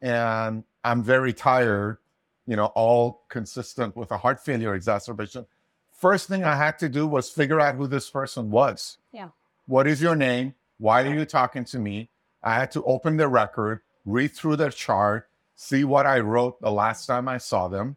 and 0.00 0.64
I'm 0.84 1.02
very 1.02 1.32
tired, 1.32 1.98
you 2.46 2.56
know, 2.56 2.66
all 2.66 3.22
consistent 3.28 3.96
with 3.96 4.10
a 4.10 4.16
heart 4.16 4.44
failure 4.44 4.74
exacerbation. 4.74 5.46
First 5.92 6.28
thing 6.28 6.42
I 6.44 6.56
had 6.56 6.78
to 6.80 6.88
do 6.88 7.06
was 7.06 7.30
figure 7.30 7.60
out 7.60 7.76
who 7.76 7.86
this 7.86 8.10
person 8.10 8.50
was. 8.50 8.98
Yeah. 9.12 9.28
What 9.66 9.86
is 9.86 10.02
your 10.02 10.16
name? 10.16 10.54
Why 10.78 11.02
are 11.02 11.14
you 11.14 11.24
talking 11.24 11.64
to 11.66 11.78
me? 11.78 12.08
I 12.42 12.54
had 12.54 12.72
to 12.72 12.82
open 12.82 13.16
the 13.16 13.28
record, 13.28 13.82
read 14.04 14.32
through 14.32 14.56
the 14.56 14.70
chart, 14.70 15.28
see 15.54 15.84
what 15.84 16.06
I 16.06 16.18
wrote 16.18 16.60
the 16.60 16.72
last 16.72 17.06
time 17.06 17.28
I 17.28 17.38
saw 17.38 17.68
them. 17.68 17.96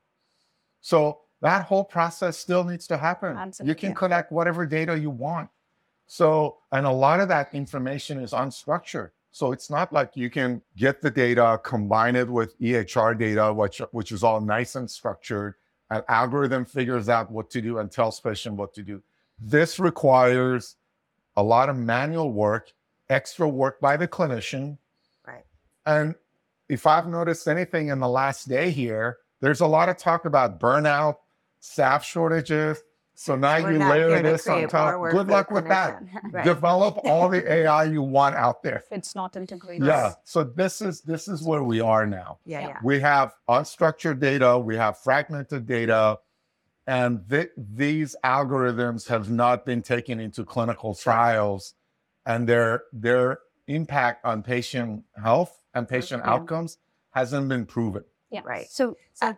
So 0.82 1.22
that 1.42 1.66
whole 1.66 1.84
process 1.84 2.38
still 2.38 2.64
needs 2.64 2.86
to 2.88 2.98
happen. 2.98 3.36
Absolutely. 3.36 3.72
You 3.72 3.76
can 3.76 3.96
collect 3.96 4.32
whatever 4.32 4.68
data 4.68 4.98
you 4.98 5.10
want. 5.10 5.50
So, 6.06 6.58
and 6.72 6.86
a 6.86 6.92
lot 6.92 7.20
of 7.20 7.28
that 7.30 7.54
information 7.56 8.20
is 8.20 8.32
unstructured. 8.32 9.10
So 9.36 9.52
it's 9.52 9.70
not 9.70 9.92
like 9.92 10.12
you 10.16 10.30
can 10.30 10.62
get 10.78 11.02
the 11.02 11.12
data, 11.12 11.60
combine 11.62 12.16
it 12.16 12.30
with 12.30 12.58
EHR 12.58 13.20
data, 13.20 13.54
which, 13.54 13.82
which 13.92 14.14
is 14.14 14.24
all 14.24 14.40
nice 14.40 14.76
and 14.76 14.90
structured. 14.90 15.56
An 15.90 16.04
algorithm 16.08 16.64
figures 16.64 17.10
out 17.10 17.30
what 17.30 17.50
to 17.50 17.62
do 17.62 17.80
and 17.80 17.92
tells 17.92 18.18
patient 18.22 18.56
what 18.56 18.74
to 18.76 18.82
do. 18.82 19.04
This 19.38 19.78
requires 19.78 20.78
a 21.36 21.44
lot 21.44 21.68
of 21.68 21.76
manual 21.76 22.32
work, 22.32 22.72
extra 23.10 23.46
work 23.46 23.82
by 23.82 23.98
the 23.98 24.08
clinician. 24.08 24.78
Right. 25.28 25.44
And 25.86 26.16
if 26.70 26.88
I've 26.88 27.10
noticed 27.10 27.50
anything 27.50 27.90
in 27.90 28.00
the 28.00 28.08
last 28.08 28.48
day 28.48 28.72
here, 28.72 29.18
there's 29.42 29.60
a 29.60 29.68
lot 29.68 29.90
of 29.90 29.98
talk 29.98 30.24
about 30.24 30.62
burnout, 30.62 31.18
staff 31.60 32.06
shortages. 32.06 32.82
So 33.18 33.36
now 33.36 33.62
We're 33.64 33.72
you 33.74 33.80
layer 33.80 34.22
this 34.22 34.46
on 34.48 34.56
create 34.56 34.74
more 34.74 35.10
top. 35.10 35.12
Good 35.12 35.28
luck 35.28 35.50
with 35.50 35.68
that. 35.70 36.04
Right. 36.32 36.44
Develop 36.44 37.00
all 37.06 37.30
the 37.30 37.50
AI 37.52 37.86
you 37.86 38.02
want 38.02 38.36
out 38.36 38.62
there. 38.62 38.84
If 38.92 38.98
it's 38.98 39.16
not 39.16 39.36
integrated. 39.38 39.86
Yeah. 39.88 40.14
So 40.26 40.44
this 40.44 40.82
is 40.82 41.02
this 41.02 41.28
is 41.30 41.42
where 41.44 41.64
we 41.64 41.80
are 41.80 42.06
now. 42.06 42.40
Yeah, 42.46 42.60
Yeah. 42.62 42.68
yeah. 42.68 42.78
We 42.84 43.00
have 43.00 43.34
unstructured 43.48 44.20
data, 44.20 44.60
we 44.60 44.76
have 44.76 44.98
fragmented 44.98 45.66
data, 45.66 46.20
and 46.88 47.28
th- 47.30 47.52
these 47.58 48.16
algorithms 48.24 49.08
have 49.08 49.30
not 49.32 49.66
been 49.66 49.82
taken 49.82 50.20
into 50.20 50.44
clinical 50.44 50.94
trials, 50.94 51.74
and 52.26 52.48
their 52.50 52.84
their 52.92 53.40
impact 53.68 54.26
on 54.26 54.44
patient 54.44 55.04
health 55.24 55.62
and 55.74 55.88
patient 55.88 56.22
Yeah. 56.26 56.34
outcomes 56.34 56.78
hasn't 57.12 57.48
been 57.48 57.66
proven. 57.66 58.04
Yeah. 58.30 58.42
Right. 58.44 58.68
So, 58.70 58.98
So, 59.14 59.28
uh, 59.28 59.34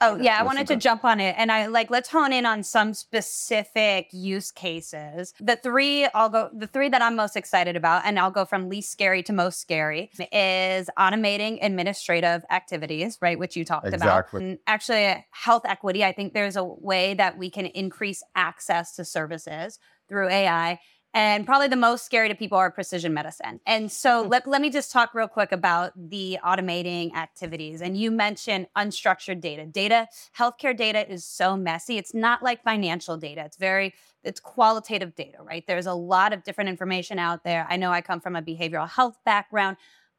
oh 0.00 0.16
yeah, 0.16 0.38
I 0.38 0.42
wanted 0.42 0.66
to 0.68 0.76
jump 0.76 1.04
on 1.04 1.20
it, 1.20 1.34
and 1.38 1.50
I 1.50 1.66
like 1.66 1.90
let's 1.90 2.08
hone 2.08 2.32
in 2.32 2.46
on 2.46 2.62
some 2.62 2.94
specific 2.94 4.08
use 4.12 4.50
cases. 4.50 5.34
The 5.40 5.56
three 5.56 6.06
I'll 6.14 6.28
go, 6.28 6.50
the 6.52 6.66
three 6.66 6.88
that 6.88 7.02
I'm 7.02 7.16
most 7.16 7.36
excited 7.36 7.76
about, 7.76 8.02
and 8.04 8.18
I'll 8.18 8.30
go 8.30 8.44
from 8.44 8.68
least 8.68 8.90
scary 8.90 9.22
to 9.24 9.32
most 9.32 9.60
scary, 9.60 10.10
is 10.32 10.90
automating 10.98 11.58
administrative 11.64 12.44
activities, 12.50 13.18
right, 13.20 13.38
which 13.38 13.56
you 13.56 13.64
talked 13.64 13.88
about. 13.88 13.96
Exactly. 13.96 14.44
And 14.44 14.58
actually, 14.66 15.24
health 15.30 15.62
equity. 15.64 16.04
I 16.04 16.12
think 16.12 16.34
there's 16.34 16.56
a 16.56 16.64
way 16.64 17.14
that 17.14 17.38
we 17.38 17.50
can 17.50 17.66
increase 17.66 18.22
access 18.34 18.94
to 18.96 19.04
services 19.04 19.78
through 20.08 20.28
AI. 20.28 20.80
And 21.18 21.44
probably 21.44 21.66
the 21.66 21.74
most 21.74 22.04
scary 22.04 22.28
to 22.28 22.34
people 22.36 22.56
are 22.58 22.70
precision 22.70 23.12
medicine. 23.12 23.58
And 23.66 23.90
so 23.90 24.22
hmm. 24.22 24.28
let, 24.28 24.46
let 24.46 24.62
me 24.62 24.70
just 24.70 24.92
talk 24.92 25.14
real 25.14 25.26
quick 25.26 25.50
about 25.50 25.90
the 25.96 26.38
automating 26.44 27.12
activities. 27.16 27.82
And 27.82 27.96
you 27.96 28.12
mentioned 28.12 28.68
unstructured 28.76 29.40
data. 29.40 29.66
Data, 29.66 30.06
healthcare 30.38 30.76
data 30.76 31.10
is 31.10 31.24
so 31.24 31.56
messy. 31.56 31.98
It's 31.98 32.14
not 32.14 32.40
like 32.44 32.62
financial 32.62 33.16
data. 33.16 33.42
It's 33.44 33.56
very, 33.56 33.94
it's 34.22 34.38
qualitative 34.38 35.16
data, 35.16 35.38
right? 35.42 35.66
There's 35.66 35.86
a 35.86 35.92
lot 35.92 36.32
of 36.32 36.44
different 36.44 36.70
information 36.70 37.18
out 37.18 37.42
there. 37.42 37.66
I 37.68 37.78
know 37.78 37.90
I 37.90 38.00
come 38.00 38.20
from 38.20 38.36
a 38.36 38.42
behavioral 38.42 38.88
health 38.88 39.18
background. 39.24 39.76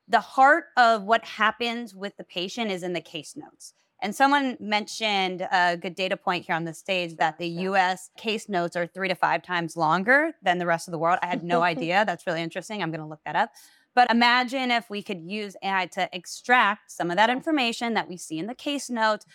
The 0.10 0.20
heart 0.20 0.66
of 0.76 1.04
what 1.04 1.24
happens 1.24 1.96
with 1.96 2.18
the 2.18 2.26
patient 2.26 2.72
is 2.72 2.84
in 2.84 2.92
the 2.92 3.00
case 3.00 3.38
notes. 3.38 3.74
And 4.02 4.16
someone 4.16 4.58
mentioned 4.60 5.48
a 5.52 5.76
good 5.78 5.96
data 5.96 6.16
point 6.16 6.46
here 6.46 6.56
on 6.56 6.64
the 6.64 6.74
stage 6.74 7.18
that 7.18 7.38
the 7.38 7.48
US 7.48 8.10
case 8.18 8.48
notes 8.48 8.76
are 8.76 8.88
three 8.88 9.10
to 9.10 9.16
five 9.16 9.44
times 9.44 9.76
longer 9.76 10.32
than 10.42 10.58
the 10.58 10.66
rest 10.66 10.88
of 10.88 10.92
the 10.92 10.98
world. 10.98 11.20
I 11.22 11.28
had 11.28 11.44
no 11.44 11.62
idea. 11.74 12.06
That's 12.06 12.26
really 12.26 12.42
interesting. 12.42 12.82
I'm 12.82 12.92
going 12.92 13.02
to 13.02 13.08
look 13.08 13.24
that 13.26 13.36
up. 13.36 13.52
But 13.96 14.10
imagine 14.12 14.72
if 14.72 14.90
we 14.90 15.02
could 15.02 15.22
use 15.22 15.56
AI 15.64 15.88
to 15.88 16.08
extract 16.14 16.92
some 16.92 17.10
of 17.12 17.18
that 17.18 17.30
information 17.30 17.96
that 17.96 18.08
we 18.08 18.18
see 18.18 18.38
in 18.38 18.48
the 18.48 18.56
case 18.56 18.90
notes 18.90 19.26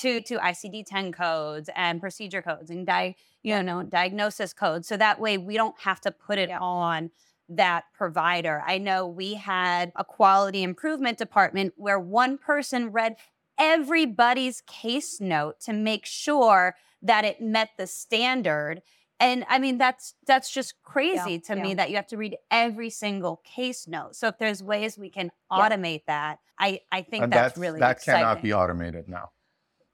to, 0.00 0.20
to 0.22 0.38
ICD 0.38 0.84
10 0.86 1.12
codes 1.12 1.70
and 1.76 2.00
procedure 2.00 2.42
codes 2.42 2.70
and 2.70 2.86
di- 2.86 3.16
you 3.42 3.62
know, 3.62 3.82
diagnosis 3.82 4.52
codes. 4.52 4.88
So 4.88 4.96
that 4.96 5.20
way 5.20 5.38
we 5.38 5.56
don't 5.56 5.78
have 5.80 6.00
to 6.02 6.10
put 6.10 6.38
it 6.38 6.50
on 6.50 7.10
that 7.48 7.84
provider. 7.94 8.62
I 8.66 8.78
know 8.78 9.06
we 9.06 9.34
had 9.34 9.92
a 9.96 10.04
quality 10.04 10.62
improvement 10.62 11.16
department 11.16 11.74
where 11.76 11.98
one 11.98 12.36
person 12.36 12.90
read 12.90 13.16
everybody's 13.58 14.60
case 14.62 15.20
note 15.20 15.60
to 15.60 15.72
make 15.72 16.06
sure 16.06 16.76
that 17.02 17.24
it 17.24 17.40
met 17.40 17.70
the 17.78 17.86
standard 17.86 18.82
and 19.20 19.44
i 19.48 19.58
mean 19.58 19.78
that's 19.78 20.14
that's 20.26 20.50
just 20.50 20.74
crazy 20.82 21.38
to 21.38 21.54
me 21.56 21.74
that 21.74 21.90
you 21.90 21.96
have 21.96 22.06
to 22.06 22.16
read 22.16 22.36
every 22.50 22.90
single 22.90 23.40
case 23.44 23.86
note 23.88 24.14
so 24.16 24.28
if 24.28 24.38
there's 24.38 24.62
ways 24.62 24.96
we 24.98 25.08
can 25.10 25.30
Yeah. 25.50 25.58
automate 25.68 26.02
that 26.06 26.38
i 26.58 26.80
i 26.92 27.02
think 27.02 27.24
and 27.24 27.32
that's, 27.32 27.54
that's, 27.54 27.58
really 27.58 27.80
that 27.80 27.96
exciting. 27.98 28.20
cannot 28.20 28.42
be 28.42 28.52
automated 28.52 29.08
now. 29.08 29.30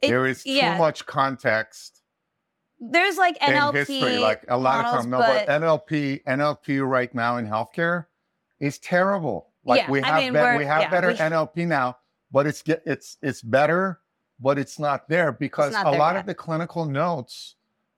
It- 0.01 0.09
there 0.09 0.27
is 0.27 0.43
too 0.45 0.51
yeah. 0.53 0.77
much 0.79 1.07
context 1.07 2.03
there's 2.81 3.17
like 3.17 3.39
nlp 3.39 3.75
history. 3.87 4.19
Like 4.19 4.45
a 4.49 4.59
lot 4.59 4.83
models, 4.85 4.95
of 4.95 5.01
time, 5.03 5.11
no, 5.11 5.19
but 5.19 5.47
but- 5.47 5.63
NLP, 5.63 6.23
NLP 6.25 6.87
right 6.87 7.15
now 7.15 7.37
in 7.39 7.47
healthcare 7.47 8.07
is 8.61 8.79
terrible. 8.79 9.53
Like 9.65 9.83
Yeah, 9.83 9.91
we 9.91 10.03
I 10.03 10.07
have, 10.09 10.23
mean, 10.25 10.33
bet- 10.35 10.57
we're- 10.57 10.67
have 10.67 10.83
yeah, 10.83 10.91
better 10.91 11.09
we- 11.09 11.15
NLP 11.15 11.67
now, 11.69 11.97
but 12.35 12.47
it's 12.49 12.63
get 12.63 12.83
it's 12.85 13.17
it's 13.23 13.41
better, 13.41 14.01
but 14.41 14.59
it's 14.59 14.79
not 14.87 15.09
there 15.09 15.31
because 15.47 15.73
not 15.73 15.87
a 15.87 15.91
there 15.93 16.01
lot 16.05 16.15
yet. 16.15 16.21
of 16.23 16.27
the 16.27 16.35
clinical 16.35 16.85
notes 16.85 17.55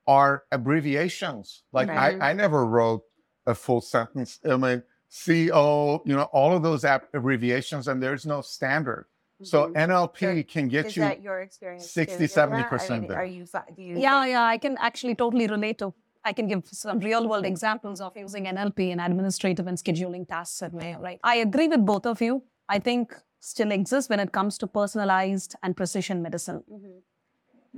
are 0.06 0.44
abbreviations. 0.52 1.46
Like 1.72 1.88
Right. 1.88 2.20
I, 2.20 2.30
I 2.30 2.32
never 2.44 2.60
wrote 2.74 3.02
a 3.46 3.54
full 3.54 3.80
sentence. 3.80 4.38
I 4.44 4.56
mean, 4.64 4.82
CO, 5.24 6.02
you 6.04 6.14
know, 6.18 6.28
all 6.38 6.50
of 6.56 6.62
those 6.62 6.84
ab- 6.84 7.08
abbreviations, 7.14 7.88
and 7.88 7.96
there's 8.04 8.26
no 8.34 8.40
standard. 8.42 9.06
So 9.42 9.56
Mhm. 9.68 9.74
NLP 9.88 10.18
Sure. 10.18 10.42
can 10.54 10.64
get 10.68 10.84
Is 10.86 10.96
you. 10.96 11.02
that 11.08 11.22
your 11.28 11.38
experience? 11.40 11.90
60, 11.90 12.26
70% 12.26 13.08
there. 13.08 13.18
Are 13.22 13.24
you, 13.36 13.44
do 13.76 13.82
you? 13.88 13.94
Yeah, 14.06 14.24
yeah, 14.34 14.44
I 14.54 14.58
can 14.64 14.74
actually 14.88 15.14
totally 15.14 15.46
relate 15.56 15.78
to. 15.82 15.92
I 16.24 16.32
can 16.38 16.46
give 16.52 16.62
some 16.84 16.98
real 17.10 17.22
world 17.30 17.46
examples 17.46 18.00
of 18.06 18.16
using 18.16 18.44
NLP 18.46 18.90
in 18.90 18.98
administrative 19.08 19.66
and 19.70 19.76
scheduling 19.78 20.24
tasks 20.34 20.62
at 20.66 20.72
Mayo, 20.72 20.98
right? 21.08 21.20
I 21.22 21.36
agree 21.48 21.68
with 21.68 21.84
both 21.92 22.04
of 22.12 22.20
you. 22.20 22.42
I 22.68 22.78
think 22.88 23.14
still 23.46 23.70
exists 23.70 24.10
when 24.10 24.20
it 24.20 24.32
comes 24.32 24.58
to 24.58 24.66
personalized 24.66 25.54
and 25.62 25.76
precision 25.76 26.22
medicine. 26.22 26.62
Mhm. 26.68 27.02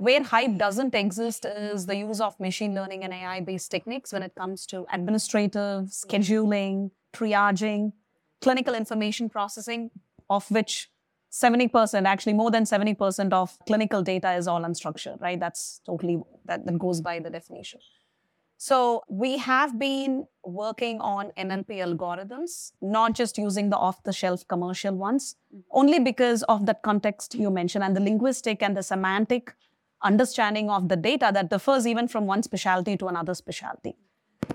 Where 0.05 0.23
hype 0.23 0.57
doesn't 0.57 0.95
exist 0.95 1.45
is 1.45 1.85
the 1.85 1.97
use 1.97 2.21
of 2.27 2.39
machine 2.39 2.73
learning 2.73 3.03
and 3.03 3.13
AI 3.13 3.41
based 3.41 3.69
techniques 3.69 4.13
when 4.13 4.23
it 4.23 4.33
comes 4.33 4.65
to 4.67 4.85
administrative, 4.91 5.89
scheduling, 6.03 6.91
triaging, 7.13 7.91
clinical 8.41 8.73
information 8.73 9.29
processing, 9.29 9.91
of 10.29 10.49
which 10.49 10.89
70%, 11.29 12.07
actually 12.07 12.33
more 12.33 12.49
than 12.49 12.63
70% 12.63 13.33
of 13.33 13.57
clinical 13.67 14.01
data 14.01 14.33
is 14.33 14.47
all 14.47 14.61
unstructured, 14.61 15.21
right? 15.21 15.39
That's 15.39 15.81
totally, 15.85 16.23
that, 16.45 16.65
that 16.65 16.79
goes 16.79 17.01
by 17.01 17.19
the 17.19 17.29
definition. 17.29 17.79
So 18.61 19.03
we 19.07 19.37
have 19.37 19.79
been 19.79 20.27
working 20.43 20.99
on 20.99 21.31
NLP 21.37 21.77
algorithms, 21.79 22.73
not 22.81 23.13
just 23.13 23.37
using 23.37 23.69
the 23.69 23.77
off-the-shelf 23.77 24.45
commercial 24.49 24.93
ones, 24.95 25.37
only 25.71 25.97
because 25.97 26.43
of 26.43 26.65
that 26.65 26.81
context 26.81 27.35
you 27.35 27.51
mentioned 27.51 27.85
and 27.85 27.95
the 27.95 28.01
linguistic 28.01 28.61
and 28.61 28.75
the 28.75 28.83
semantic 28.83 29.53
understanding 30.03 30.69
of 30.69 30.89
the 30.89 30.97
data 30.97 31.31
that 31.33 31.49
differs 31.49 31.87
even 31.87 32.09
from 32.09 32.25
one 32.25 32.43
specialty 32.43 32.97
to 32.97 33.07
another 33.07 33.33
specialty. 33.33 33.95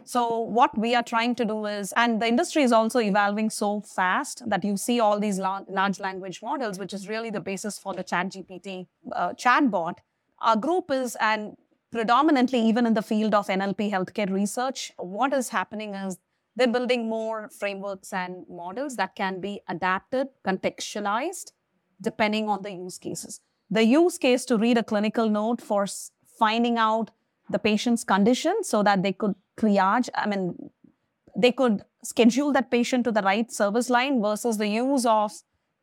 So 0.04 0.38
what 0.38 0.76
we 0.76 0.94
are 0.94 1.02
trying 1.02 1.34
to 1.36 1.46
do 1.46 1.64
is, 1.64 1.94
and 1.96 2.20
the 2.20 2.26
industry 2.26 2.62
is 2.62 2.72
also 2.72 2.98
evolving 2.98 3.48
so 3.48 3.80
fast 3.80 4.42
that 4.46 4.64
you 4.64 4.76
see 4.76 5.00
all 5.00 5.18
these 5.18 5.38
lar- 5.38 5.64
large 5.66 5.98
language 5.98 6.42
models, 6.42 6.78
which 6.78 6.92
is 6.92 7.08
really 7.08 7.30
the 7.30 7.40
basis 7.40 7.78
for 7.78 7.94
the 7.94 8.04
ChatGPT 8.04 8.86
uh, 9.12 9.30
chatbot. 9.30 9.94
Our 10.40 10.56
group 10.56 10.90
is, 10.90 11.16
and 11.20 11.56
predominantly 11.94 12.60
even 12.60 12.86
in 12.86 12.94
the 12.94 13.02
field 13.02 13.34
of 13.34 13.46
NLP 13.46 13.88
healthcare 13.88 14.28
research, 14.28 14.92
what 14.98 15.32
is 15.32 15.50
happening 15.50 15.94
is 15.94 16.18
they're 16.56 16.66
building 16.76 17.08
more 17.08 17.48
frameworks 17.48 18.12
and 18.12 18.44
models 18.50 18.96
that 18.96 19.14
can 19.14 19.40
be 19.40 19.60
adapted, 19.68 20.26
contextualized, 20.44 21.52
depending 22.00 22.48
on 22.48 22.62
the 22.62 22.72
use 22.72 22.98
cases. 22.98 23.40
The 23.70 23.84
use 23.84 24.18
case 24.18 24.44
to 24.46 24.58
read 24.58 24.76
a 24.76 24.82
clinical 24.82 25.28
note 25.30 25.60
for 25.62 25.86
finding 26.36 26.78
out 26.78 27.12
the 27.48 27.60
patient's 27.60 28.02
condition 28.02 28.64
so 28.64 28.82
that 28.82 29.04
they 29.04 29.12
could 29.12 29.36
triage, 29.56 30.08
I 30.16 30.26
mean, 30.26 30.70
they 31.36 31.52
could 31.52 31.84
schedule 32.02 32.52
that 32.54 32.72
patient 32.72 33.04
to 33.04 33.12
the 33.12 33.22
right 33.22 33.50
service 33.52 33.88
line 33.88 34.20
versus 34.20 34.58
the 34.58 34.66
use 34.66 35.06
of 35.06 35.32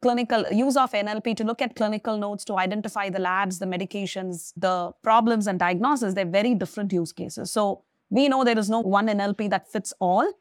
clinical 0.01 0.43
use 0.51 0.77
of 0.77 0.91
NLP 0.91 1.35
to 1.37 1.43
look 1.43 1.61
at 1.61 1.75
clinical 1.75 2.17
notes 2.17 2.43
to 2.45 2.57
identify 2.57 3.09
the 3.09 3.19
labs, 3.19 3.59
the 3.59 3.65
medications, 3.65 4.51
the 4.57 4.91
problems 5.03 5.47
and 5.47 5.59
diagnosis. 5.59 6.13
They're 6.13 6.25
very 6.25 6.55
different 6.55 6.91
use 6.91 7.11
cases. 7.11 7.51
So 7.51 7.83
we 8.09 8.27
know 8.27 8.43
there 8.43 8.57
is 8.57 8.69
no 8.69 8.79
one 8.79 9.07
NLP 9.07 9.49
that 9.51 9.71
fits 9.71 9.93
all, 9.99 10.31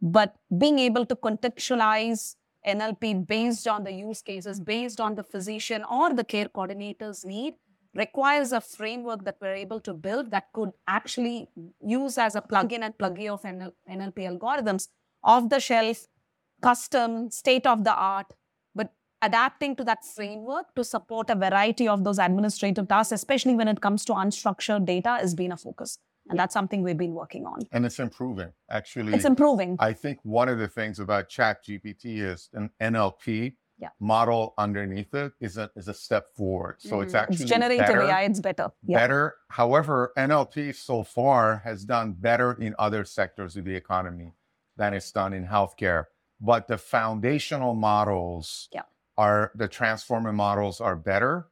but 0.00 0.36
being 0.56 0.78
able 0.78 1.04
to 1.06 1.16
contextualize 1.16 2.36
NLP 2.66 3.26
based 3.26 3.66
on 3.66 3.84
the 3.84 3.92
use 3.92 4.22
cases, 4.22 4.60
based 4.60 5.00
on 5.00 5.14
the 5.14 5.22
physician 5.22 5.84
or 5.90 6.14
the 6.14 6.24
care 6.24 6.48
coordinator's 6.48 7.24
need, 7.24 7.54
requires 7.94 8.52
a 8.52 8.60
framework 8.60 9.24
that 9.24 9.36
we're 9.40 9.54
able 9.54 9.80
to 9.80 9.92
build 9.92 10.30
that 10.30 10.52
could 10.52 10.70
actually 10.86 11.48
use 11.80 12.18
as 12.18 12.36
a 12.36 12.42
plugin 12.42 12.82
and 12.82 12.96
plug-in 12.98 13.30
of 13.30 13.42
NLP 13.42 14.18
algorithms 14.18 14.88
off 15.24 15.48
the 15.48 15.58
shelf, 15.58 16.06
custom, 16.62 17.30
state 17.30 17.66
of 17.66 17.84
the 17.84 17.94
art, 17.94 18.26
adapting 19.22 19.76
to 19.76 19.84
that 19.84 20.04
framework 20.04 20.74
to 20.76 20.84
support 20.84 21.30
a 21.30 21.34
variety 21.34 21.88
of 21.88 22.04
those 22.04 22.18
administrative 22.18 22.88
tasks, 22.88 23.12
especially 23.12 23.54
when 23.54 23.68
it 23.68 23.80
comes 23.80 24.04
to 24.06 24.12
unstructured 24.12 24.84
data, 24.86 25.10
has 25.20 25.34
been 25.34 25.52
a 25.52 25.56
focus. 25.56 25.98
And 26.30 26.38
that's 26.38 26.52
something 26.52 26.82
we've 26.82 26.96
been 26.98 27.14
working 27.14 27.46
on. 27.46 27.60
And 27.72 27.86
it's 27.86 27.98
improving. 27.98 28.52
Actually, 28.70 29.14
It's 29.14 29.24
improving. 29.24 29.76
I 29.78 29.94
think 29.94 30.18
one 30.24 30.50
of 30.50 30.58
the 30.58 30.68
things 30.68 30.98
about 30.98 31.30
Chat 31.30 31.64
GPT 31.64 32.20
is 32.20 32.50
an 32.52 32.68
NLP 32.80 33.56
Yeah. 33.78 33.88
model 33.98 34.52
underneath 34.58 35.14
it 35.14 35.32
is 35.40 35.56
a 35.56 35.70
is 35.74 35.88
a 35.88 35.94
step 35.94 36.26
forward. 36.36 36.76
So 36.80 37.00
it's 37.00 37.14
Mhm. 37.14 37.18
actually 37.18 37.34
It's 37.36 37.44
generative 37.44 37.86
better, 37.86 38.02
AI, 38.02 38.22
it's 38.24 38.40
better. 38.40 38.68
Yeah. 38.82 38.98
better. 38.98 39.36
However, 39.48 40.12
NLP 40.18 40.72
so 40.72 41.02
far 41.02 41.58
has 41.64 41.84
done 41.86 42.12
better 42.12 42.52
in 42.60 42.74
other 42.78 43.04
sectors 43.04 43.56
of 43.56 43.64
the 43.64 43.74
economy 43.74 44.34
than 44.76 44.92
it's 44.94 45.10
done 45.10 45.32
in 45.32 45.46
healthcare. 45.46 46.06
But 46.40 46.66
the 46.68 46.76
foundational 46.76 47.74
models 47.74 48.68
Yeah. 48.72 48.82
Are 49.18 49.50
the 49.56 49.68
transformer 49.68 50.32
models 50.32 50.80
are 50.80 50.96
better. 50.96 51.48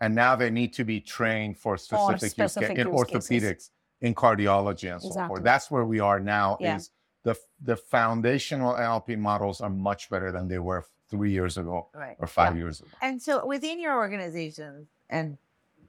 And 0.00 0.14
now 0.14 0.34
they 0.36 0.48
need 0.48 0.72
to 0.74 0.84
be 0.84 1.00
trained 1.00 1.58
for 1.58 1.76
specific, 1.76 2.22
use 2.22 2.34
ca- 2.34 2.48
specific 2.48 2.78
in 2.78 2.88
use 2.88 3.04
cases. 3.04 3.28
orthopedics, 3.28 3.70
in 4.00 4.14
cardiology, 4.14 4.90
and 4.90 5.02
so 5.02 5.08
Exactly. 5.08 5.28
forth. 5.28 5.42
That's 5.42 5.70
where 5.70 5.84
we 5.84 6.00
are 6.00 6.18
now. 6.20 6.56
Yeah. 6.58 6.76
Is 6.76 6.90
the 7.24 7.36
the 7.60 7.76
foundational 7.76 8.72
NLP 8.74 9.18
models 9.18 9.60
are 9.60 9.68
much 9.68 10.08
better 10.08 10.32
than 10.32 10.48
they 10.48 10.58
were 10.58 10.86
three 11.10 11.32
years 11.32 11.58
ago 11.58 11.88
Right. 11.92 12.16
or 12.18 12.26
five 12.26 12.56
years 12.56 12.80
ago. 12.80 12.88
And 13.02 13.20
so 13.20 13.44
within 13.44 13.78
your 13.80 13.96
organization 13.98 14.86
and 15.10 15.36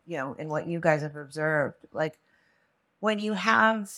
you 0.07 0.17
know, 0.17 0.33
in 0.33 0.49
what 0.49 0.67
you 0.67 0.79
guys 0.81 1.03
have 1.03 1.15
observed, 1.15 1.85
like 1.93 2.17
when 2.99 3.19
you 3.19 3.31
have 3.33 3.89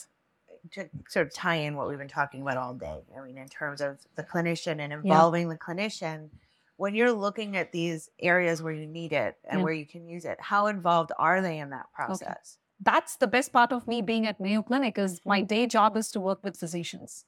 to 0.71 0.89
sort 1.09 1.25
of 1.27 1.33
tie 1.33 1.55
in 1.55 1.75
what 1.75 1.87
we've 1.87 1.97
been 1.97 2.07
talking 2.09 2.41
about 2.41 2.57
all 2.57 2.73
day, 2.75 2.99
I 3.17 3.21
mean, 3.21 3.37
in 3.37 3.47
terms 3.47 3.81
of 3.81 3.99
the 4.15 4.23
clinician 4.23 4.79
and 4.79 4.93
involving 4.93 5.49
the 5.49 5.57
clinician, 5.57 6.29
when 6.77 6.95
you're 6.95 7.11
looking 7.13 7.55
at 7.57 7.71
these 7.71 8.09
areas 8.19 8.61
where 8.61 8.73
you 8.73 8.87
need 8.87 9.13
it 9.13 9.37
and 9.45 9.59
Yeah. 9.59 9.63
where 9.63 9.73
you 9.73 9.85
can 9.87 10.07
use 10.07 10.25
it, 10.25 10.39
how 10.41 10.67
involved 10.67 11.11
are 11.17 11.41
they 11.41 11.59
in 11.59 11.69
that 11.71 11.91
process? 11.93 12.57
that's 12.79 13.15
the 13.15 13.27
best 13.27 13.53
part 13.53 13.71
of 13.71 13.87
me 13.87 14.01
being 14.01 14.27
at 14.27 14.39
Mayo 14.41 14.61
Clinic 14.61 14.97
is 14.97 15.21
my 15.25 15.41
day 15.41 15.67
job 15.67 15.95
is 15.95 16.11
to 16.11 16.19
work 16.19 16.43
with 16.43 16.57
physicians, 16.57 17.25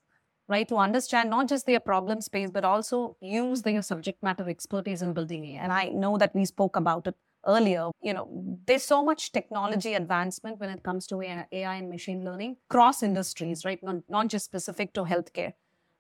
right? 0.50 0.68
To 0.68 0.76
understand 0.78 1.30
not 1.30 1.48
just 1.48 1.66
their 1.66 1.80
problem 1.80 2.20
space, 2.22 2.50
but 2.52 2.66
also 2.66 3.16
use 3.22 3.62
their 3.62 3.82
subject 3.82 4.22
matter 4.22 4.50
expertise 4.50 5.02
in 5.02 5.14
building 5.14 5.46
it. 5.46 5.58
And 5.58 5.72
I 5.72 5.90
know 5.90 6.18
that 6.18 6.36
we 6.36 6.46
spoke 6.46 6.76
about 6.76 7.08
it 7.08 7.16
earlier. 7.48 7.90
You 8.02 8.14
know, 8.14 8.58
there's 8.66 8.84
so 8.84 9.04
much 9.04 9.32
technology 9.32 9.94
advancement 9.94 10.60
when 10.60 10.70
it 10.70 10.84
comes 10.84 11.08
to 11.08 11.22
AI 11.22 11.48
AI 11.52 11.76
and 11.76 11.90
machine 11.90 12.26
learning 12.26 12.58
cross 12.70 13.02
industries, 13.02 13.64
right? 13.64 13.82
Not, 13.82 13.98
not 14.10 14.28
just 14.28 14.46
specific 14.46 14.94
to 14.96 15.04
healthcare. 15.04 15.54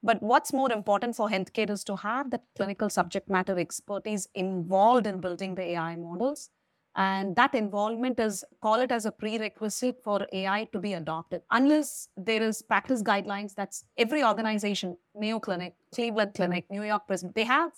But 0.05 0.21
what's 0.21 0.53
more 0.53 0.71
important 0.71 1.15
for 1.15 1.29
healthcare 1.29 1.71
is 1.71 1.83
to 1.85 1.95
have 1.95 2.29
that 2.29 2.43
clinical 2.55 2.91
subject 2.91 3.27
matter 3.27 3.57
expertise 3.57 4.27
involved 4.35 5.07
in 5.07 5.19
building 5.19 5.55
the 5.55 5.63
AI 5.63 5.95
models. 5.95 6.51
And 6.95 7.35
that 7.35 7.55
involvement 7.55 8.19
is 8.19 8.43
call 8.61 8.75
it 8.81 8.91
as 8.91 9.07
a 9.07 9.11
prerequisite 9.11 10.03
for 10.03 10.27
ai 10.31 10.65
to 10.73 10.79
be 10.79 10.93
adopted. 10.93 11.41
Unless 11.49 12.09
there 12.15 12.41
is 12.41 12.61
practice 12.61 13.01
guidelines 13.01 13.55
that's 13.55 13.83
every 13.97 14.23
organization 14.23 14.95
mayo 15.15 15.39
clinic 15.39 15.73
cleveland 15.93 16.33
clinic 16.35 16.65
new 16.69 16.83
york 16.83 17.05
prison 17.07 17.33
they 17.35 17.43
have 17.43 17.71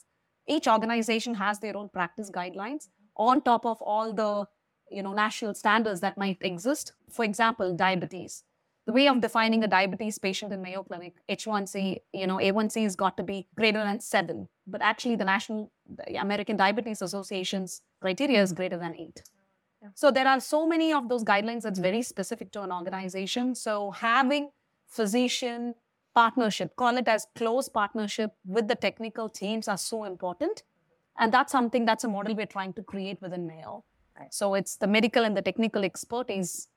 each 0.48 0.68
organization 0.68 1.34
has 1.36 1.60
their 1.60 1.76
own 1.76 1.90
practice 1.90 2.30
guidelines 2.30 2.90
on 3.16 3.42
top 3.42 3.66
of 3.66 3.82
all 3.82 4.14
the 4.14 4.46
you 4.96 5.02
know 5.02 5.14
national 5.14 5.56
standards 5.56 6.02
that 6.02 6.18
might 6.18 6.38
exist. 6.42 6.94
For 7.10 7.26
example 7.26 7.76
diabetes 7.76 8.44
the 8.88 8.94
way 8.94 9.08
of 9.10 9.20
defining 9.20 9.64
a 9.66 9.68
diabetes 9.68 10.18
patient 10.18 10.54
in 10.54 10.62
Mayo 10.62 10.82
Clinic, 10.82 11.16
H1C, 11.30 11.98
you 12.14 12.26
know, 12.26 12.38
A1C 12.38 12.84
has 12.84 12.96
got 12.96 13.18
to 13.18 13.24
be 13.24 13.46
greater 13.56 13.84
than 13.84 14.00
seven. 14.00 14.48
But 14.66 14.82
actually, 14.82 15.18
the 15.18 15.26
National 15.26 15.70
the 15.86 16.16
American 16.16 16.56
Diabetes 16.56 17.02
Association's 17.02 17.82
criteria 18.02 18.42
is 18.42 18.54
greater 18.54 18.78
than 18.78 18.96
eight. 18.96 19.22
So 19.94 20.10
there 20.10 20.28
are 20.28 20.40
so 20.40 20.66
many 20.66 20.94
of 20.94 21.08
those 21.10 21.24
guidelines 21.24 21.64
that's 21.64 21.80
very 21.80 22.02
specific 22.02 22.52
to 22.54 22.64
an 22.64 22.72
organization. 22.72 23.56
So 23.56 23.92
having 23.92 24.50
physician 24.88 25.76
partnership, 26.16 26.76
call 26.76 26.98
it 26.98 27.08
as 27.08 27.28
close 27.36 27.70
partnership 27.70 28.32
with 28.46 28.68
the 28.68 28.76
technical 28.76 29.30
teams 29.30 29.68
are 29.68 29.78
so 29.78 30.06
important. 30.06 30.64
And 31.20 31.32
that's 31.34 31.52
something 31.52 31.86
that's 31.86 32.06
a 32.06 32.08
model 32.08 32.36
we're 32.36 32.46
trying 32.46 32.74
to 32.74 32.84
create 32.84 33.22
within 33.22 33.48
Mayo. 33.48 33.84
Right. 34.18 34.34
So 34.34 34.56
it's 34.56 34.78
the 34.78 34.88
medical 34.88 35.24
and 35.24 35.38
the 35.38 35.42
technical 35.42 35.84
expertise 35.84 36.68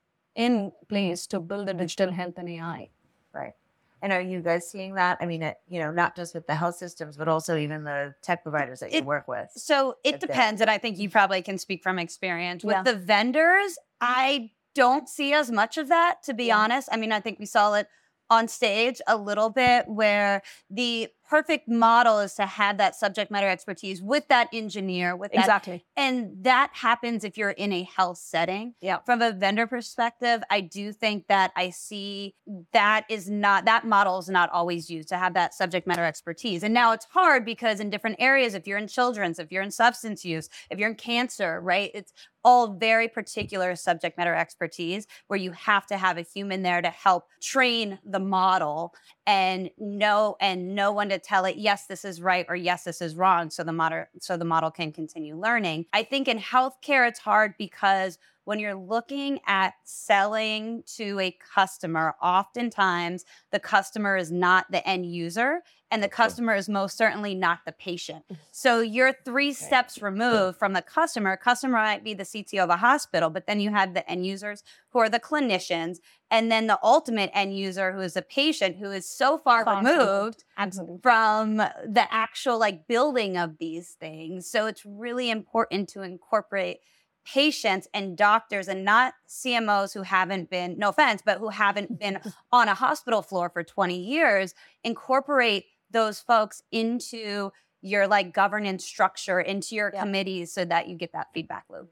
in 0.40 0.72
place 0.88 1.26
to 1.26 1.38
build 1.38 1.68
the 1.68 1.74
digital 1.74 2.10
health 2.10 2.34
and 2.38 2.48
AI. 2.48 2.88
Right. 3.34 3.52
And 4.00 4.10
are 4.10 4.22
you 4.22 4.40
guys 4.40 4.70
seeing 4.70 4.94
that? 4.94 5.18
I 5.20 5.26
mean, 5.26 5.42
it, 5.42 5.58
you 5.68 5.78
know, 5.80 5.90
not 5.90 6.16
just 6.16 6.34
with 6.34 6.46
the 6.46 6.54
health 6.54 6.76
systems, 6.76 7.18
but 7.18 7.28
also 7.28 7.58
even 7.58 7.84
the 7.84 8.14
tech 8.22 8.42
providers 8.42 8.80
that 8.80 8.90
you 8.90 9.02
work 9.02 9.28
with. 9.28 9.50
So 9.54 9.96
it 10.02 10.18
depends, 10.18 10.62
and 10.62 10.70
I 10.70 10.78
think 10.78 10.96
you 10.98 11.10
probably 11.10 11.42
can 11.42 11.58
speak 11.58 11.82
from 11.82 11.98
experience. 11.98 12.64
With 12.64 12.76
Yeah. 12.76 12.82
the 12.82 12.94
vendors, 12.94 13.78
I 14.00 14.52
don't 14.74 15.06
see 15.06 15.34
as 15.34 15.50
much 15.50 15.76
of 15.76 15.88
that, 15.88 16.22
to 16.22 16.32
be 16.32 16.46
Yeah. 16.46 16.58
honest. 16.60 16.88
I 16.90 16.96
mean, 16.96 17.12
I 17.12 17.20
think 17.20 17.38
we 17.38 17.44
saw 17.44 17.74
it 17.74 17.88
on 18.30 18.48
stage 18.48 19.02
a 19.06 19.18
little 19.18 19.50
bit 19.50 19.88
where 19.88 20.40
the 20.70 21.08
perfect 21.30 21.68
model 21.68 22.18
is 22.18 22.34
to 22.34 22.44
have 22.44 22.76
that 22.78 22.96
subject 22.96 23.30
matter 23.30 23.48
expertise 23.48 24.02
with 24.02 24.26
that 24.26 24.48
engineer, 24.52 25.14
with 25.14 25.30
that 25.30 25.38
Exactly. 25.38 25.84
and 25.96 26.32
that 26.42 26.70
happens 26.72 27.22
if 27.22 27.38
you're 27.38 27.50
in 27.50 27.72
a 27.72 27.84
health 27.84 28.18
setting. 28.18 28.74
Yeah. 28.80 28.98
From 29.06 29.22
a 29.22 29.30
vendor 29.30 29.68
perspective, 29.68 30.42
I 30.50 30.60
do 30.60 30.92
think 30.92 31.28
that 31.28 31.52
I 31.54 31.70
see 31.70 32.34
that 32.72 33.04
is 33.08 33.30
not 33.30 33.64
that 33.66 33.86
model 33.86 34.18
is 34.18 34.28
not 34.28 34.50
always 34.50 34.90
used 34.90 35.08
to 35.10 35.16
have 35.16 35.34
that 35.34 35.54
subject 35.54 35.86
matter 35.86 36.04
expertise. 36.04 36.64
And 36.64 36.74
now 36.74 36.92
it's 36.92 37.06
hard 37.06 37.44
because 37.44 37.78
in 37.78 37.90
different 37.90 38.16
areas, 38.18 38.54
if 38.54 38.66
you're 38.66 38.78
in 38.78 38.88
children's, 38.88 39.38
if 39.38 39.52
you're 39.52 39.62
in 39.62 39.70
substance 39.70 40.24
use, 40.24 40.48
if 40.68 40.80
you're 40.80 40.90
in 40.90 40.96
cancer, 40.96 41.60
right? 41.60 41.92
It's 41.94 42.12
all 42.44 42.68
very 42.68 43.08
particular 43.08 43.76
subject 43.76 44.16
matter 44.16 44.34
expertise 44.34 45.06
where 45.26 45.38
you 45.38 45.52
have 45.52 45.86
to 45.86 45.96
have 45.96 46.18
a 46.18 46.22
human 46.22 46.62
there 46.62 46.80
to 46.82 46.90
help 46.90 47.26
train 47.42 47.98
the 48.04 48.18
model 48.18 48.94
and 49.30 49.70
no 49.78 50.36
and 50.40 50.74
no 50.74 50.90
one 50.90 51.08
to 51.08 51.16
tell 51.16 51.44
it 51.44 51.54
yes 51.54 51.86
this 51.86 52.04
is 52.04 52.20
right 52.20 52.46
or 52.48 52.56
yes 52.56 52.82
this 52.82 53.00
is 53.00 53.14
wrong 53.14 53.48
so 53.48 53.62
the 53.62 53.72
model 53.72 54.04
so 54.18 54.36
the 54.36 54.44
model 54.44 54.72
can 54.72 54.90
continue 54.90 55.36
learning. 55.36 55.86
I 55.92 56.02
think 56.02 56.26
in 56.26 56.38
healthcare 56.38 57.06
it's 57.08 57.20
hard 57.20 57.54
because 57.56 58.18
when 58.50 58.58
you're 58.58 58.74
looking 58.74 59.38
at 59.46 59.74
selling 59.84 60.82
to 60.84 61.20
a 61.20 61.30
customer 61.54 62.16
oftentimes 62.20 63.24
the 63.52 63.60
customer 63.60 64.16
is 64.16 64.32
not 64.32 64.68
the 64.72 64.84
end 64.88 65.06
user 65.06 65.62
and 65.92 66.02
the 66.02 66.08
customer 66.08 66.56
is 66.56 66.68
most 66.68 66.96
certainly 66.96 67.32
not 67.32 67.60
the 67.64 67.70
patient. 67.70 68.24
So 68.50 68.80
you're 68.80 69.12
three 69.24 69.52
steps 69.52 70.02
removed 70.02 70.58
from 70.58 70.72
the 70.72 70.82
customer. 70.82 71.36
Customer 71.36 71.78
might 71.78 72.02
be 72.02 72.12
the 72.12 72.24
cto 72.24 72.58
of 72.64 72.70
a 72.70 72.76
hospital 72.78 73.30
but 73.30 73.46
then 73.46 73.60
you 73.60 73.70
have 73.70 73.94
the 73.94 74.10
end 74.10 74.26
users 74.26 74.64
who 74.88 74.98
are 74.98 75.08
the 75.08 75.20
clinicians 75.20 75.98
and 76.28 76.50
then 76.50 76.66
the 76.66 76.80
ultimate 76.82 77.30
end 77.32 77.56
user 77.56 77.92
who 77.92 78.00
is 78.00 78.14
the 78.14 78.22
patient 78.22 78.78
who 78.78 78.90
is 78.90 79.08
so 79.08 79.38
far 79.38 79.64
Far 79.64 79.76
removed 79.76 80.42
Absolutely. 80.58 80.98
from 81.00 81.58
the 81.58 82.06
actual 82.10 82.58
like 82.58 82.88
building 82.88 83.36
of 83.36 83.58
these 83.58 83.90
things. 83.90 84.50
So 84.50 84.66
it's 84.66 84.84
really 84.84 85.30
important 85.30 85.88
to 85.90 86.02
incorporate 86.02 86.80
patients 87.24 87.86
and 87.92 88.16
doctors 88.16 88.66
and 88.68 88.84
not 88.84 89.12
cmos 89.28 89.92
who 89.92 90.02
haven't 90.02 90.48
been 90.50 90.76
no 90.78 90.88
offense 90.88 91.20
but 91.24 91.38
who 91.38 91.48
haven't 91.50 91.98
been 92.00 92.18
on 92.50 92.66
a 92.68 92.74
hospital 92.74 93.20
floor 93.22 93.50
for 93.50 93.62
20 93.62 93.96
years 93.98 94.54
incorporate 94.84 95.66
those 95.90 96.18
folks 96.20 96.62
into 96.72 97.50
your 97.82 98.06
like 98.06 98.32
governance 98.32 98.84
structure 98.84 99.38
into 99.40 99.74
your 99.74 99.90
Yeah. 99.94 100.00
committees 100.02 100.52
so 100.52 100.64
that 100.64 100.88
you 100.88 100.96
get 100.96 101.12
that 101.12 101.28
feedback 101.34 101.64
loop 101.70 101.90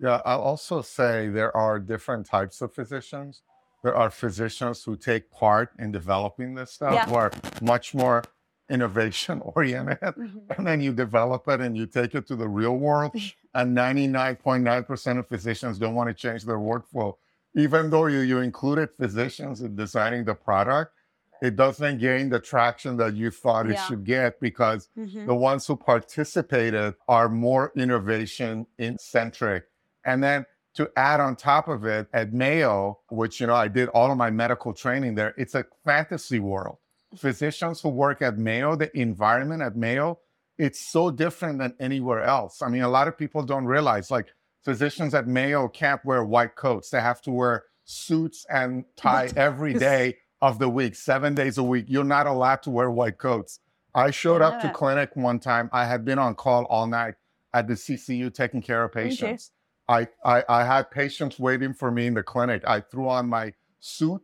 Yeah, 0.00 0.20
I'll 0.24 0.42
also 0.42 0.82
say 0.82 1.28
there 1.28 1.56
are 1.56 1.78
different 1.80 2.24
types 2.26 2.60
of 2.60 2.72
physicians. 2.72 3.42
There 3.82 3.96
are 3.96 4.10
physicians 4.10 4.84
who 4.84 4.96
take 4.96 5.28
part 5.30 5.70
in 5.78 5.90
developing 5.90 6.54
this 6.54 6.70
stuff, 6.72 6.94
Yeah. 6.94 7.06
who 7.06 7.14
are 7.16 7.32
much 7.60 7.94
more 7.94 8.22
innovation 8.70 9.40
oriented. 9.42 9.98
Mm-hmm. 10.00 10.52
And 10.56 10.66
then 10.66 10.80
you 10.80 10.92
develop 10.92 11.48
it 11.48 11.60
and 11.60 11.76
you 11.76 11.86
take 11.86 12.14
it 12.14 12.26
to 12.28 12.36
the 12.36 12.48
real 12.48 12.76
world. 12.76 13.12
And 13.54 13.76
99.9% 13.76 15.18
of 15.18 15.26
physicians 15.28 15.78
don't 15.78 15.94
want 15.94 16.08
to 16.08 16.14
change 16.14 16.44
their 16.44 16.58
workflow. 16.58 17.14
Even 17.54 17.90
though 17.90 18.06
you, 18.06 18.20
you 18.20 18.38
included 18.40 18.90
physicians 18.98 19.62
in 19.62 19.74
designing 19.74 20.24
the 20.24 20.34
product, 20.34 20.92
it 21.40 21.56
doesn't 21.56 21.98
gain 21.98 22.28
the 22.28 22.40
traction 22.40 22.96
that 22.98 23.14
you 23.14 23.30
thought 23.30 23.66
it 23.66 23.72
Yeah. 23.72 23.82
should 23.86 24.04
get 24.04 24.40
because 24.40 24.88
Mhm. 24.98 25.26
the 25.26 25.34
ones 25.34 25.66
who 25.66 25.76
participated 25.76 26.94
are 27.08 27.28
more 27.28 27.72
innovation 27.76 28.66
centric. 28.98 29.64
And 30.04 30.22
then 30.22 30.46
to 30.74 30.90
add 30.96 31.20
on 31.20 31.36
top 31.36 31.68
of 31.68 31.84
it, 31.84 32.08
at 32.12 32.32
Mayo, 32.32 33.00
which 33.08 33.40
you 33.40 33.46
know 33.46 33.54
I 33.54 33.68
did 33.68 33.88
all 33.90 34.10
of 34.10 34.18
my 34.18 34.30
medical 34.30 34.72
training 34.74 35.14
there, 35.14 35.34
it's 35.36 35.54
a 35.54 35.64
fantasy 35.84 36.38
world. 36.38 36.78
Physicians 37.16 37.80
who 37.80 37.88
work 37.88 38.20
at 38.20 38.36
Mayo, 38.36 38.76
the 38.76 38.96
environment 38.98 39.62
at 39.62 39.76
Mayo, 39.76 40.18
it's 40.58 40.80
so 40.80 41.10
different 41.10 41.58
than 41.58 41.74
anywhere 41.78 42.22
else. 42.22 42.62
I 42.62 42.68
mean, 42.68 42.82
a 42.82 42.88
lot 42.88 43.08
of 43.08 43.16
people 43.16 43.42
don't 43.42 43.64
realize 43.64 44.10
like 44.10 44.26
physicians 44.64 45.14
at 45.14 45.26
Mayo 45.26 45.68
can't 45.68 46.04
wear 46.04 46.24
white 46.24 46.56
coats. 46.56 46.90
They 46.90 47.00
have 47.00 47.22
to 47.22 47.30
wear 47.30 47.64
suits 47.84 48.44
and 48.50 48.84
tie 48.96 49.30
every 49.36 49.74
day 49.74 50.16
of 50.42 50.58
the 50.58 50.68
week, 50.68 50.94
seven 50.94 51.34
days 51.34 51.58
a 51.58 51.62
week. 51.62 51.86
You're 51.88 52.04
not 52.04 52.26
allowed 52.26 52.62
to 52.64 52.70
wear 52.70 52.90
white 52.90 53.18
coats. 53.18 53.60
I 53.94 54.10
showed 54.10 54.42
up 54.42 54.60
to 54.60 54.70
clinic 54.70 55.10
one 55.14 55.38
time. 55.40 55.70
I 55.72 55.86
had 55.86 56.04
been 56.04 56.18
on 56.18 56.34
call 56.34 56.64
all 56.64 56.86
night 56.86 57.14
at 57.54 57.66
the 57.66 57.74
CCU 57.74 58.32
taking 58.32 58.60
care 58.62 58.84
of 58.84 58.92
patients. 58.92 59.52
I, 59.88 60.06
I, 60.24 60.44
I 60.48 60.64
had 60.64 60.90
patients 60.90 61.38
waiting 61.38 61.72
for 61.72 61.90
me 61.90 62.06
in 62.06 62.14
the 62.14 62.22
clinic. 62.22 62.62
I 62.66 62.80
threw 62.80 63.08
on 63.08 63.28
my 63.28 63.54
suit 63.80 64.20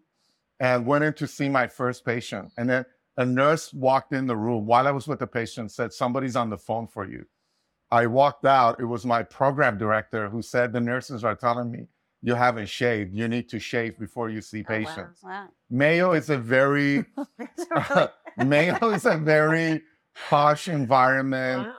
and 0.60 0.86
went 0.86 1.04
in 1.04 1.14
to 1.14 1.26
see 1.26 1.48
my 1.48 1.66
first 1.66 2.04
patient. 2.04 2.52
And 2.58 2.68
then 2.68 2.84
a 3.16 3.24
nurse 3.24 3.72
walked 3.72 4.12
in 4.12 4.26
the 4.26 4.36
room 4.36 4.66
while 4.66 4.86
I 4.86 4.90
was 4.90 5.06
with 5.06 5.20
the 5.20 5.26
patient, 5.26 5.70
said, 5.70 5.92
Somebody's 5.92 6.36
on 6.36 6.50
the 6.50 6.58
phone 6.58 6.86
for 6.86 7.04
you. 7.06 7.24
I 7.90 8.06
walked 8.06 8.44
out. 8.44 8.80
It 8.80 8.84
was 8.86 9.04
my 9.06 9.22
program 9.22 9.78
director 9.78 10.28
who 10.28 10.42
said, 10.42 10.72
The 10.72 10.80
nurses 10.80 11.22
are 11.24 11.36
telling 11.36 11.70
me 11.70 11.86
you 12.22 12.34
haven't 12.34 12.68
shaved. 12.68 13.14
You 13.14 13.28
need 13.28 13.48
to 13.50 13.60
shave 13.60 13.98
before 13.98 14.30
you 14.30 14.40
see 14.40 14.64
Oh, 14.68 14.72
wow. 14.72 14.78
patients. 14.78 15.22
Wow. 15.22 15.48
Mayo 15.70 16.12
is 16.12 16.30
a 16.30 16.38
very 16.38 17.04
Mayo 18.38 18.90
is 18.90 19.04
a 19.06 19.16
very 19.16 19.82
harsh 20.14 20.68
environment 20.68 21.68
Wow. 21.68 21.74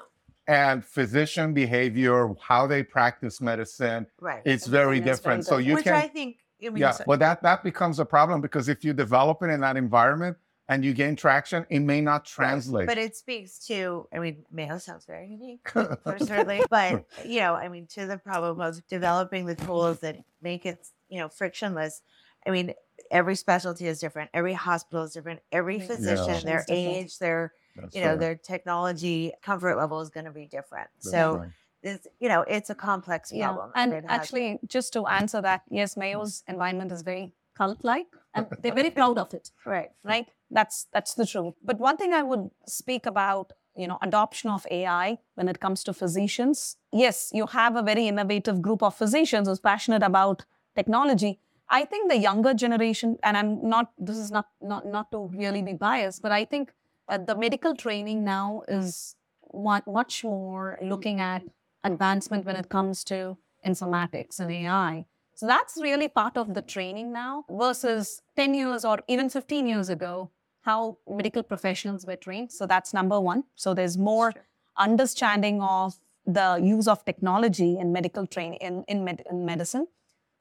and 0.47 0.85
physician 0.85 1.53
behavior, 1.53 2.33
how 2.39 2.67
they 2.67 2.83
practice 2.83 3.41
medicine, 3.41 4.07
Right. 4.21 4.41
it's 4.45 4.67
very 4.67 4.99
is 4.99 5.03
very 5.03 5.15
different. 5.15 5.43
So 5.45 5.51
different. 5.57 5.67
you 5.67 5.73
Which 5.75 5.83
can 5.83 5.95
I 5.95 6.07
think, 6.07 6.37
I 6.65 6.69
mean, 6.69 6.77
yeah, 6.77 6.97
but 7.05 7.19
that 7.19 7.41
that 7.43 7.63
becomes 7.63 7.99
a 7.99 8.05
problem 8.05 8.39
because 8.39 8.69
if 8.69 8.85
you 8.85 8.93
develop 8.93 9.41
it 9.43 9.49
in 9.49 9.59
that 9.61 9.75
environment 9.75 10.37
and 10.67 10.83
you 10.83 10.93
gain 10.93 11.15
traction, 11.15 11.65
it 11.69 11.79
may 11.79 12.01
not 12.01 12.25
translate. 12.25 12.87
But 12.87 12.97
it 12.97 13.15
speaks 13.15 13.59
to, 13.67 14.07
I 14.13 14.19
mean, 14.19 14.45
Mayo 14.51 14.77
sounds 14.79 15.05
very 15.05 15.27
unique, 15.29 15.69
for 15.69 16.17
certainly. 16.19 16.63
But, 16.69 17.05
you 17.25 17.39
know, 17.39 17.53
I 17.53 17.67
mean, 17.67 17.85
to 17.87 18.07
the 18.07 18.17
problem 18.17 18.59
of 18.61 18.85
developing 18.87 19.45
the 19.45 19.55
tools 19.55 19.99
that 19.99 20.17
make 20.41 20.65
it, 20.65 20.87
you 21.09 21.19
know, 21.19 21.29
frictionless. 21.29 22.01
I 22.47 22.51
mean, 22.51 22.73
every 23.11 23.35
specialty 23.35 23.87
is 23.87 23.99
different. 23.99 24.31
Every 24.33 24.53
hospital 24.53 25.03
is 25.03 25.13
different. 25.13 25.41
Every 25.51 25.79
physician, 25.79 26.27
Yeah. 26.27 26.39
their 26.41 26.65
age, 26.69 27.19
their, 27.19 27.53
That's 27.75 27.95
you 27.95 28.01
know, 28.01 28.09
right. 28.11 28.19
their 28.19 28.35
technology 28.35 29.33
comfort 29.43 29.77
level 29.77 30.01
is 30.01 30.09
going 30.09 30.25
to 30.25 30.31
be 30.31 30.47
different. 30.47 30.89
That's 30.95 31.11
so, 31.11 31.37
right. 31.37 31.49
it's, 31.83 32.07
you 32.19 32.29
know, 32.29 32.41
it's 32.41 32.69
a 32.71 32.75
complex 32.75 33.31
Yeah, 33.31 33.47
problem. 33.47 33.71
and 33.75 33.93
it 33.93 34.03
has- 34.09 34.19
actually, 34.19 34.59
just 34.67 34.93
to 34.93 35.05
answer 35.05 35.41
that, 35.41 35.61
yes, 35.69 35.93
mm. 35.93 35.99
Mayo's 35.99 36.43
environment 36.47 36.91
is 36.91 37.03
very 37.03 37.33
cult-like, 37.55 38.07
and 38.33 38.47
they're 38.61 38.73
very 38.73 38.89
proud 38.99 39.17
of 39.19 39.33
it. 39.33 39.51
right. 39.65 39.91
right 40.03 40.27
that's 40.51 40.87
that's 40.93 41.13
the 41.13 41.25
truth. 41.25 41.55
But 41.63 41.79
one 41.79 41.97
thing 41.97 42.13
i 42.13 42.23
would 42.23 42.49
speak 42.67 43.05
about 43.05 43.53
you 43.75 43.87
know 43.87 43.97
adoption 44.01 44.49
of 44.49 44.65
ai 44.71 45.17
when 45.35 45.47
it 45.47 45.59
comes 45.59 45.83
to 45.83 45.93
physicians 45.93 46.77
yes 46.91 47.29
you 47.33 47.45
have 47.47 47.75
a 47.75 47.83
very 47.83 48.07
innovative 48.07 48.61
group 48.61 48.81
of 48.81 48.95
physicians 48.95 49.47
who's 49.47 49.59
passionate 49.59 50.03
about 50.03 50.45
technology. 50.75 51.39
I 51.67 51.83
think 51.85 52.11
the 52.11 52.17
younger 52.17 52.53
generation 52.53 53.17
and 53.23 53.35
i'm 53.35 53.67
not 53.67 53.91
this 53.97 54.17
is 54.17 54.31
not 54.31 54.47
not 54.61 54.85
not 54.85 55.11
to 55.11 55.27
really 55.35 55.63
be 55.63 55.73
biased 55.73 56.21
but 56.21 56.31
i 56.31 56.45
think 56.45 56.71
uh, 57.09 57.17
the 57.17 57.35
medical 57.35 57.75
training 57.75 58.23
now 58.23 58.61
is 58.67 59.15
much 59.53 60.23
more 60.23 60.77
looking 60.81 61.19
at 61.19 61.41
advancement 61.83 62.45
when 62.45 62.55
it 62.55 62.69
comes 62.69 63.03
to 63.05 63.37
informatics 63.65 64.39
and 64.39 64.51
ai 64.51 65.05
so 65.35 65.45
that's 65.47 65.77
really 65.81 66.07
part 66.07 66.37
of 66.37 66.53
the 66.53 66.61
training 66.61 67.11
now 67.11 67.43
versus 67.49 68.21
10 68.37 68.53
years 68.53 68.85
or 68.85 68.99
even 69.09 69.29
15 69.29 69.67
years 69.67 69.89
ago, 69.89 70.31
how 70.61 70.97
medical 71.09 71.43
professionals 71.43 72.05
were 72.05 72.15
trained. 72.15 72.53
So 72.53 72.65
that's 72.65 72.93
number 72.93 73.19
one. 73.19 73.43
So 73.55 73.73
there's 73.73 73.97
more 73.97 74.33
understanding 74.77 75.61
of 75.61 75.95
the 76.25 76.59
use 76.63 76.87
of 76.87 77.03
technology 77.03 77.77
in 77.77 77.91
medical 77.91 78.25
training 78.25 78.59
in, 78.61 78.85
in, 78.87 79.03
med- 79.03 79.23
in 79.29 79.45
medicine. 79.45 79.87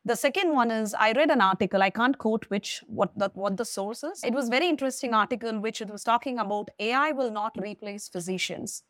The 0.05 0.15
second 0.15 0.53
one 0.53 0.71
is 0.71 0.95
I 0.95 1.11
read 1.13 1.31
an 1.31 1.41
article, 1.41 1.83
I 1.83 1.91
can't 1.91 2.17
quote 2.17 2.45
which 2.49 2.85
what 2.87 3.19
the 3.19 3.31
what 3.35 3.57
the 3.57 3.65
source 3.65 4.05
is. 4.05 4.23
It 4.23 4.35
was 4.35 4.51
very 4.51 4.69
interesting 4.69 5.15
article 5.15 5.59
which 5.59 5.81
it 5.81 5.89
was 5.89 6.05
talking 6.05 6.39
about 6.39 6.69
AI 6.79 7.13
will 7.13 7.31
not 7.31 7.57
replace 7.61 8.07
physicians, 8.09 8.83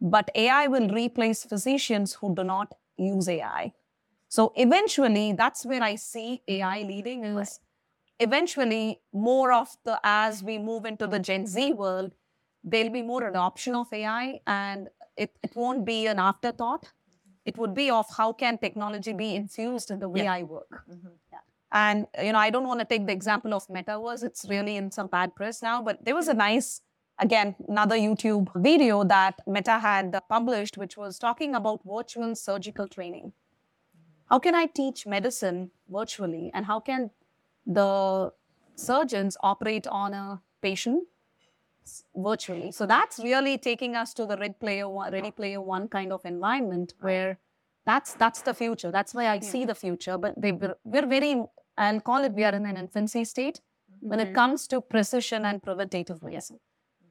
but 0.00 0.30
AI 0.36 0.68
will 0.68 0.88
replace 0.88 1.44
physicians 1.44 2.14
who 2.14 2.34
do 2.36 2.44
not 2.44 2.72
use 2.96 3.28
AI. 3.28 3.72
So 4.32 4.50
eventually, 4.56 5.34
that's 5.34 5.66
where 5.66 5.82
I 5.82 5.96
see 5.96 6.40
AI 6.48 6.78
mm-hmm. 6.78 6.88
leading 6.88 7.24
is 7.24 7.60
eventually 8.18 9.02
more 9.12 9.52
of 9.52 9.68
the 9.84 10.00
as 10.02 10.42
we 10.42 10.56
move 10.58 10.86
into 10.86 11.06
the 11.06 11.18
Gen 11.18 11.46
Z 11.46 11.74
world, 11.74 12.14
there'll 12.64 12.88
be 13.00 13.02
more 13.02 13.28
adoption 13.28 13.74
of 13.74 13.92
AI 13.92 14.40
and 14.46 14.88
it, 15.18 15.36
it 15.42 15.54
won't 15.54 15.84
be 15.84 16.06
an 16.06 16.18
afterthought. 16.18 16.84
Mm-hmm. 16.84 17.30
It 17.44 17.58
would 17.58 17.74
be 17.74 17.90
of 17.90 18.06
how 18.16 18.32
can 18.32 18.56
technology 18.56 19.12
be 19.12 19.34
infused 19.34 19.90
in 19.90 19.98
the 19.98 20.08
way 20.08 20.26
I 20.26 20.44
work. 20.44 20.82
Mm-hmm. 20.90 21.08
Yeah. 21.30 21.38
And 21.70 22.06
you 22.24 22.32
know, 22.32 22.38
I 22.38 22.48
don't 22.48 22.66
want 22.66 22.80
to 22.80 22.86
take 22.86 23.06
the 23.06 23.12
example 23.12 23.52
of 23.52 23.66
metaverse. 23.66 24.24
It's 24.24 24.46
really 24.48 24.76
in 24.76 24.90
some 24.90 25.08
bad 25.08 25.34
press 25.34 25.60
now, 25.60 25.82
but 25.82 26.02
there 26.06 26.14
was 26.14 26.28
a 26.28 26.34
nice, 26.48 26.80
again, 27.18 27.54
another 27.68 27.96
YouTube 27.96 28.48
video 28.56 29.04
that 29.04 29.34
Meta 29.46 29.78
had 29.78 30.14
uh, 30.14 30.22
published, 30.26 30.78
which 30.78 30.96
was 30.96 31.18
talking 31.18 31.54
about 31.54 31.82
virtual 31.84 32.34
surgical 32.34 32.88
training. 32.88 33.34
How 34.32 34.38
can 34.38 34.54
I 34.54 34.64
teach 34.64 35.06
medicine 35.06 35.70
virtually, 35.90 36.50
and 36.54 36.64
how 36.64 36.80
can 36.80 37.10
the 37.66 38.32
surgeons 38.76 39.36
operate 39.42 39.86
on 39.86 40.14
a 40.14 40.40
patient 40.62 41.04
virtually? 42.16 42.72
So 42.72 42.86
that's 42.86 43.18
really 43.18 43.58
taking 43.58 43.94
us 43.94 44.14
to 44.14 44.24
the 44.24 44.38
Red 44.38 44.58
Player 44.58 44.88
One, 44.88 45.12
Ready 45.12 45.32
Player 45.32 45.60
One 45.60 45.86
kind 45.86 46.14
of 46.14 46.24
environment 46.24 46.94
where 47.00 47.40
that's 47.84 48.14
that's 48.14 48.40
the 48.40 48.54
future. 48.54 48.90
That's 48.90 49.12
why 49.12 49.28
I 49.28 49.40
see 49.40 49.66
the 49.66 49.74
future. 49.74 50.16
But 50.16 50.40
they, 50.40 50.52
we're, 50.52 50.76
we're 50.82 51.06
very, 51.06 51.44
I'll 51.76 52.00
call 52.00 52.24
it, 52.24 52.32
we 52.32 52.44
are 52.44 52.54
in 52.54 52.64
an 52.64 52.78
infancy 52.78 53.26
state 53.26 53.60
when 54.00 54.18
it 54.18 54.28
mm-hmm. 54.28 54.34
comes 54.34 54.66
to 54.68 54.80
precision 54.80 55.44
and 55.44 55.62
preventative 55.62 56.22
medicine. 56.22 56.58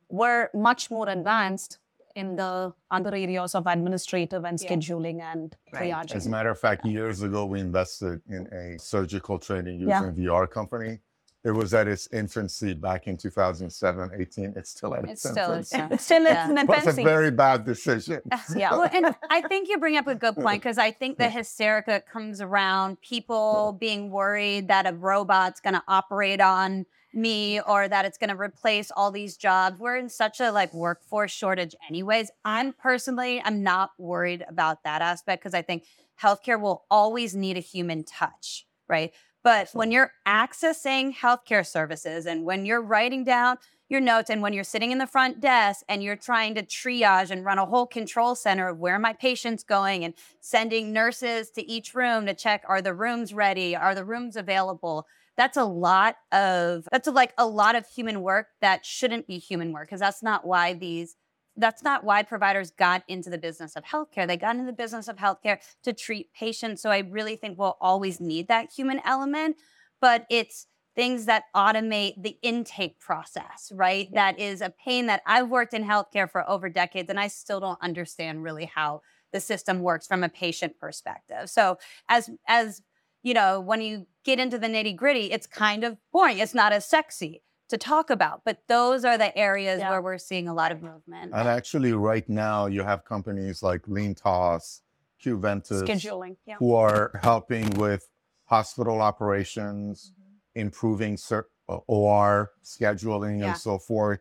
We're 0.10 0.50
much 0.56 0.90
more 0.90 1.08
advanced 1.08 1.78
in 2.16 2.36
the 2.36 2.74
other 2.90 3.14
areas 3.16 3.56
of 3.56 3.68
administrative 3.68 4.44
and 4.46 4.60
Yeah. 4.62 4.70
scheduling 4.70 5.22
and 5.22 5.56
Right. 5.74 5.92
triaging. 5.92 6.16
As 6.16 6.28
a 6.28 6.30
matter 6.30 6.50
of 6.50 6.60
fact, 6.60 6.86
years 6.86 7.22
ago, 7.22 7.46
we 7.46 7.60
invested 7.60 8.22
in 8.30 8.48
a 8.54 8.78
surgical 8.80 9.40
training 9.40 9.80
using 9.80 9.90
Yeah. 9.90 10.12
VR 10.12 10.48
company. 10.48 11.00
It 11.44 11.50
was 11.52 11.74
at 11.74 11.88
its 11.88 12.08
infancy 12.14 12.76
back 12.76 13.08
in 13.08 13.18
2007, 13.18 14.12
18. 14.16 14.54
It's 14.56 14.70
still 14.70 14.94
at 14.94 15.04
It's 15.06 15.26
its 15.26 15.32
still 15.32 15.52
infancy. 15.54 15.76
yeah. 15.78 15.86
Uh, 15.86 15.90
it's 15.96 16.04
still 16.04 16.24
Yeah. 16.24 16.42
it's 16.44 16.52
an 16.52 16.58
It 16.60 16.68
was 16.68 16.78
a 16.78 16.80
infancy. 16.82 17.04
very 17.04 17.32
bad 17.32 17.66
decision. 17.66 18.22
yeah. 18.56 18.72
Well, 18.72 18.88
and 18.94 19.16
I 19.30 19.42
think 19.42 19.68
you 19.68 19.80
bring 19.80 19.98
up 19.98 20.06
a 20.06 20.14
good 20.14 20.36
point 20.36 20.62
because 20.62 20.78
I 20.78 20.92
think 20.92 21.18
the 21.18 21.30
hysterica 21.30 22.06
comes 22.06 22.42
around 22.42 23.02
people 23.02 23.76
being 23.80 24.12
worried 24.12 24.68
that 24.68 24.86
a 24.86 24.94
robot's 24.94 25.60
going 25.60 25.74
to 25.74 25.84
operate 25.88 26.42
on 26.42 26.86
me 27.14 27.60
or 27.62 27.88
that 27.88 28.06
it's 28.06 28.18
going 28.18 28.30
to 28.30 28.36
replace 28.36 28.92
all 28.96 29.12
these 29.12 29.38
jobs. 29.38 29.80
We're 29.80 29.98
in 29.98 30.10
such 30.10 30.40
a 30.40 30.52
like 30.52 30.74
workforce 30.74 31.32
shortage 31.32 31.76
anyways. 31.88 32.32
I'm 32.46 32.74
personally 32.74 33.42
I'm 33.44 33.64
not 33.64 33.92
worried 33.98 34.46
about 34.48 34.84
that 34.84 35.02
aspect 35.02 35.44
because 35.44 35.54
I 35.54 35.62
think 35.62 35.86
healthcare 36.22 36.60
will 36.60 36.86
always 36.90 37.36
need 37.36 37.58
a 37.58 37.62
human 37.62 38.04
touch, 38.04 38.66
right? 38.88 39.12
But 39.44 39.70
when 39.74 39.92
you're 39.92 40.12
accessing 40.28 41.16
healthcare 41.16 41.66
services 41.66 42.26
and 42.26 42.46
when 42.46 42.66
you're 42.66 42.82
writing 42.82 43.24
down 43.24 43.58
your 43.90 44.00
notes 44.00 44.30
and 44.30 44.42
when 44.42 44.54
you're 44.54 44.64
sitting 44.64 44.92
in 44.92 45.00
the 45.00 45.08
front 45.08 45.42
desk 45.42 45.84
and 45.90 46.02
you're 46.02 46.16
trying 46.16 46.56
to 46.56 46.64
triage 46.64 47.30
and 47.30 47.44
run 47.44 47.58
a 47.58 47.66
whole 47.66 47.86
control 47.86 48.36
center 48.36 48.70
of 48.70 48.80
where 48.80 48.98
my 48.98 49.12
patient's 49.12 49.64
going 49.64 50.06
and 50.06 50.14
sending 50.40 50.94
nurses 50.94 51.50
to 51.50 51.70
each 51.70 51.94
room 51.94 52.26
to 52.26 52.34
check 52.34 52.64
are 52.70 52.82
the 52.82 52.94
rooms 52.94 53.34
ready 53.34 53.76
are 53.76 53.94
the 53.94 54.06
rooms 54.06 54.38
available 54.38 55.06
that's 55.38 55.58
a 55.58 55.64
lot 55.64 56.16
of 56.32 56.88
that's 56.92 57.08
like 57.08 57.34
a 57.38 57.46
lot 57.46 57.76
of 57.76 57.88
human 57.88 58.22
work 58.22 58.48
that 58.62 58.86
shouldn't 58.86 59.28
be 59.28 59.38
human 59.38 59.72
work 59.72 59.88
because 59.88 60.00
that's 60.00 60.24
not 60.24 60.46
why 60.46 60.74
these 60.74 61.16
that's 61.58 61.84
not 61.84 62.04
why 62.04 62.24
providers 62.24 62.72
got 62.72 63.04
into 63.08 63.30
the 63.30 63.38
business 63.38 63.76
of 63.76 63.84
healthcare. 63.84 64.26
They 64.26 64.38
got 64.38 64.56
into 64.56 64.66
the 64.66 64.74
business 64.74 65.08
of 65.08 65.18
healthcare 65.18 65.60
to 65.84 65.94
treat 65.94 66.34
patients. 66.34 66.82
So 66.82 66.90
I 66.90 67.00
really 67.00 67.36
think 67.36 67.60
we'll 67.60 67.78
always 67.82 68.22
need 68.22 68.48
that 68.48 68.72
human 68.72 69.02
element, 69.06 69.58
but 70.00 70.26
it's 70.30 70.68
things 70.96 71.26
that 71.26 71.44
automate 71.56 72.22
the 72.22 72.38
intake 72.42 73.00
process, 73.00 73.72
right? 73.74 74.10
That 74.14 74.40
is 74.40 74.62
a 74.62 74.70
pain 74.70 75.08
that 75.08 75.22
I've 75.26 75.50
worked 75.50 75.74
in 75.74 75.84
healthcare 75.84 76.30
for 76.30 76.50
over 76.50 76.70
decades 76.70 77.10
and 77.10 77.20
I 77.20 77.28
still 77.28 77.60
don't 77.60 77.82
understand 77.82 78.44
really 78.44 78.66
how 78.66 79.02
the 79.32 79.40
system 79.40 79.80
works 79.80 80.08
from 80.08 80.24
a 80.24 80.30
patient 80.30 80.78
perspective. 80.80 81.50
So 81.50 81.78
as 82.10 82.30
as 82.48 82.82
you 83.24 83.34
know, 83.34 83.60
when 83.60 83.82
you 83.82 84.08
get 84.24 84.40
into 84.40 84.58
the 84.58 84.68
nitty 84.68 84.96
gritty, 84.96 85.32
it's 85.32 85.48
kind 85.48 85.84
of 85.84 85.98
boring. 86.12 86.40
It's 86.40 86.54
not 86.54 86.72
as 86.74 86.86
sexy 86.86 87.44
to 87.70 87.78
talk 87.78 88.10
about. 88.10 88.42
But 88.44 88.60
those 88.68 89.06
are 89.06 89.18
the 89.18 89.36
areas 89.38 89.80
Yeah. 89.80 89.90
where 89.92 90.02
we're 90.02 90.18
seeing 90.18 90.48
a 90.48 90.54
lot 90.54 90.72
of 90.72 90.82
movement. 90.82 91.32
And 91.34 91.48
actually, 91.48 91.94
right 91.94 92.28
now, 92.28 92.66
you 92.66 92.84
have 92.84 93.06
companies 93.06 93.64
like 93.64 93.84
LeanTaaS, 93.84 94.82
Qventus, 95.24 95.84
Scheduling. 95.88 96.38
Yeah. 96.46 96.56
who 96.58 96.74
are 96.74 97.20
helping 97.24 97.70
with 97.72 98.08
hospital 98.46 99.02
operations, 99.02 100.12
improving 100.56 101.16
cer- 101.18 101.48
uh, 101.70 101.78
OR 101.88 102.52
scheduling, 102.64 103.40
Yeah. 103.40 103.50
and 103.50 103.58
so 103.58 103.78
forth. 103.78 104.20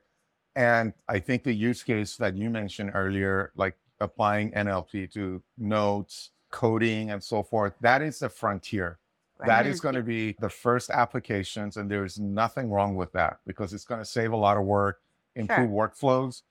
And 0.55 0.93
I 1.09 1.19
think 1.21 1.43
the 1.45 1.53
use 1.55 1.83
case 1.83 2.17
that 2.19 2.37
you 2.37 2.51
mentioned 2.51 2.91
earlier, 2.95 3.51
like 3.57 3.77
applying 4.01 4.53
NLP 4.53 5.07
to 5.15 5.43
notes, 5.59 6.31
coding, 6.51 7.11
and 7.11 7.23
so 7.23 7.43
forth, 7.43 7.75
that 7.81 8.03
is 8.03 8.19
the 8.19 8.29
frontier. 8.29 8.99
That 9.47 9.67
is 9.67 9.81
going 9.81 9.95
to 9.95 10.03
be 10.03 10.37
the 10.39 10.51
first 10.51 10.91
applications, 10.91 11.79
and 11.79 11.91
there's 11.91 12.19
nothing 12.19 12.71
wrong 12.71 12.95
with 12.95 13.11
that 13.13 13.39
because 13.47 13.73
it's 13.73 13.87
going 13.87 14.01
to 14.01 14.05
save 14.05 14.33
a 14.33 14.37
lot 14.37 14.59
of 14.59 14.65
work, 14.65 15.01
improve 15.35 15.71
workflows, 15.71 16.43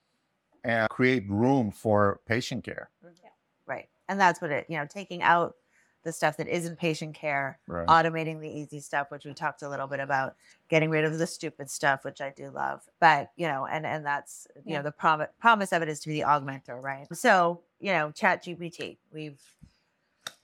and 0.64 0.90
create 0.90 1.24
room 1.30 1.72
for 1.72 2.20
patient 2.26 2.64
care. 2.64 2.90
Mm-hmm. 3.06 3.28
Right. 3.68 3.90
And 4.08 4.20
that's 4.20 4.42
what 4.42 4.50
it, 4.50 4.66
you 4.70 4.78
know, 4.78 4.88
taking 4.90 5.22
out 5.22 5.56
the 6.04 6.12
stuff 6.12 6.38
that 6.38 6.48
isn't 6.48 6.80
patient 6.80 7.14
care, 7.14 7.60
Right. 7.68 7.86
automating 7.88 8.40
the 8.40 8.50
easy 8.50 8.80
stuff, 8.80 9.12
which 9.12 9.26
we 9.26 9.34
talked 9.34 9.62
a 9.62 9.70
little 9.70 9.86
bit 9.88 10.00
about, 10.00 10.36
getting 10.70 10.90
rid 10.90 11.06
of 11.06 11.18
the 11.20 11.28
stupid 11.28 11.70
stuff, 11.70 12.04
which 12.04 12.22
I 12.22 12.32
do 12.36 12.50
love. 12.50 12.82
But, 13.00 13.32
you 13.36 13.48
know, 13.48 13.68
and 13.68 13.86
and 13.86 14.06
that's, 14.06 14.48
you 14.56 14.62
Yeah. 14.66 14.78
know, 14.78 14.84
the 14.84 14.92
prom- 14.94 15.28
promise 15.40 15.74
of 15.74 15.82
it 15.84 15.90
is 15.90 16.00
to 16.00 16.08
be 16.08 16.16
the 16.22 16.28
augmenter, 16.28 16.82
right? 16.82 17.06
So, 17.16 17.62
you 17.80 17.92
know, 17.92 18.12
chat 18.12 18.44
GPT, 18.44 18.98
we've 19.12 19.40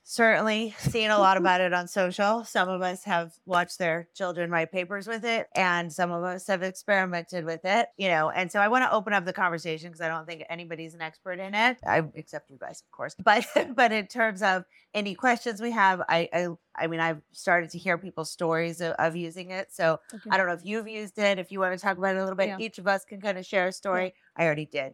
certainly 0.08 0.76
seen 0.78 1.10
a 1.10 1.18
lot 1.18 1.36
about 1.36 1.62
it 1.62 1.74
on 1.74 1.88
social. 1.88 2.44
Some 2.44 2.70
of 2.70 2.82
us 2.84 3.04
have 3.06 3.34
watched 3.46 3.80
their 3.80 4.08
children 4.14 4.52
write 4.52 4.72
papers 4.72 5.08
with 5.08 5.26
it, 5.26 5.48
and 5.56 5.92
some 5.92 6.12
of 6.12 6.24
us 6.24 6.46
have 6.46 6.62
experimented 6.62 7.44
with 7.44 7.66
it, 7.66 7.88
you 7.98 8.08
know. 8.08 8.30
And 8.30 8.52
so 8.52 8.60
I 8.60 8.68
want 8.68 8.84
to 8.84 8.92
open 8.94 9.14
up 9.14 9.26
the 9.26 9.34
conversation 9.34 9.90
because 9.90 10.02
I 10.02 10.08
don't 10.08 10.28
think 10.28 10.44
anybody's 10.48 10.94
an 10.94 11.02
expert 11.02 11.40
in 11.40 11.56
it, 11.56 11.78
I, 11.86 12.04
except 12.14 12.52
you 12.52 12.58
guys, 12.60 12.82
of 12.86 12.92
course. 12.92 13.16
But 13.26 13.46
but 13.76 13.92
in 13.92 14.06
terms 14.06 14.44
of 14.44 14.64
any 14.94 15.16
questions 15.16 15.60
we 15.60 15.72
have, 15.72 16.02
I 16.08 16.30
I, 16.32 16.48
I 16.78 16.88
mean, 16.88 17.00
I've 17.00 17.22
started 17.32 17.72
to 17.72 17.80
hear 17.80 17.98
people's 17.98 18.32
stories 18.32 18.82
of, 18.82 18.92
of 19.00 19.16
using 19.16 19.50
it. 19.50 19.74
So 19.74 20.00
Okay. 20.14 20.30
I 20.30 20.38
don't 20.38 20.46
know 20.48 20.54
if 20.54 20.64
you've 20.64 20.88
used 20.88 21.18
it. 21.18 21.40
If 21.40 21.52
you 21.52 21.60
want 21.60 21.74
to 21.78 21.84
talk 21.84 21.98
about 21.98 22.16
it 22.16 22.20
a 22.20 22.22
little 22.22 22.38
bit, 22.38 22.50
Yeah. 22.50 22.58
each 22.60 22.78
of 22.78 22.88
us 22.88 23.06
can 23.06 23.20
kind 23.22 23.38
of 23.40 23.46
share 23.46 23.68
a 23.68 23.72
story. 23.72 24.14
I 24.38 24.46
already 24.46 24.66
did. 24.68 24.94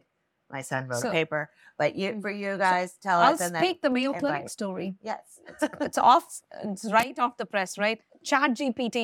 My 0.52 0.62
son 0.62 0.86
wrote 0.88 1.00
So- 1.00 1.08
a 1.08 1.12
paper, 1.12 1.42
but 1.78 1.96
you 1.96 2.08
Mm. 2.12 2.20
for 2.24 2.30
you 2.30 2.56
guys, 2.58 2.90
tell 3.06 3.20
I'll 3.20 3.34
us 3.34 3.40
and 3.40 3.54
then 3.54 3.62
speak 3.62 3.80
the 3.82 3.90
Mayo 3.90 4.12
Clinic 4.12 4.48
story. 4.50 4.88
yes. 5.02 5.40
it's 5.86 5.98
off 5.98 6.26
it's 6.62 6.84
right 6.98 7.18
off 7.18 7.36
the 7.36 7.44
press 7.54 7.76
right 7.84 8.00
chat 8.30 8.50
gpt 8.58 8.96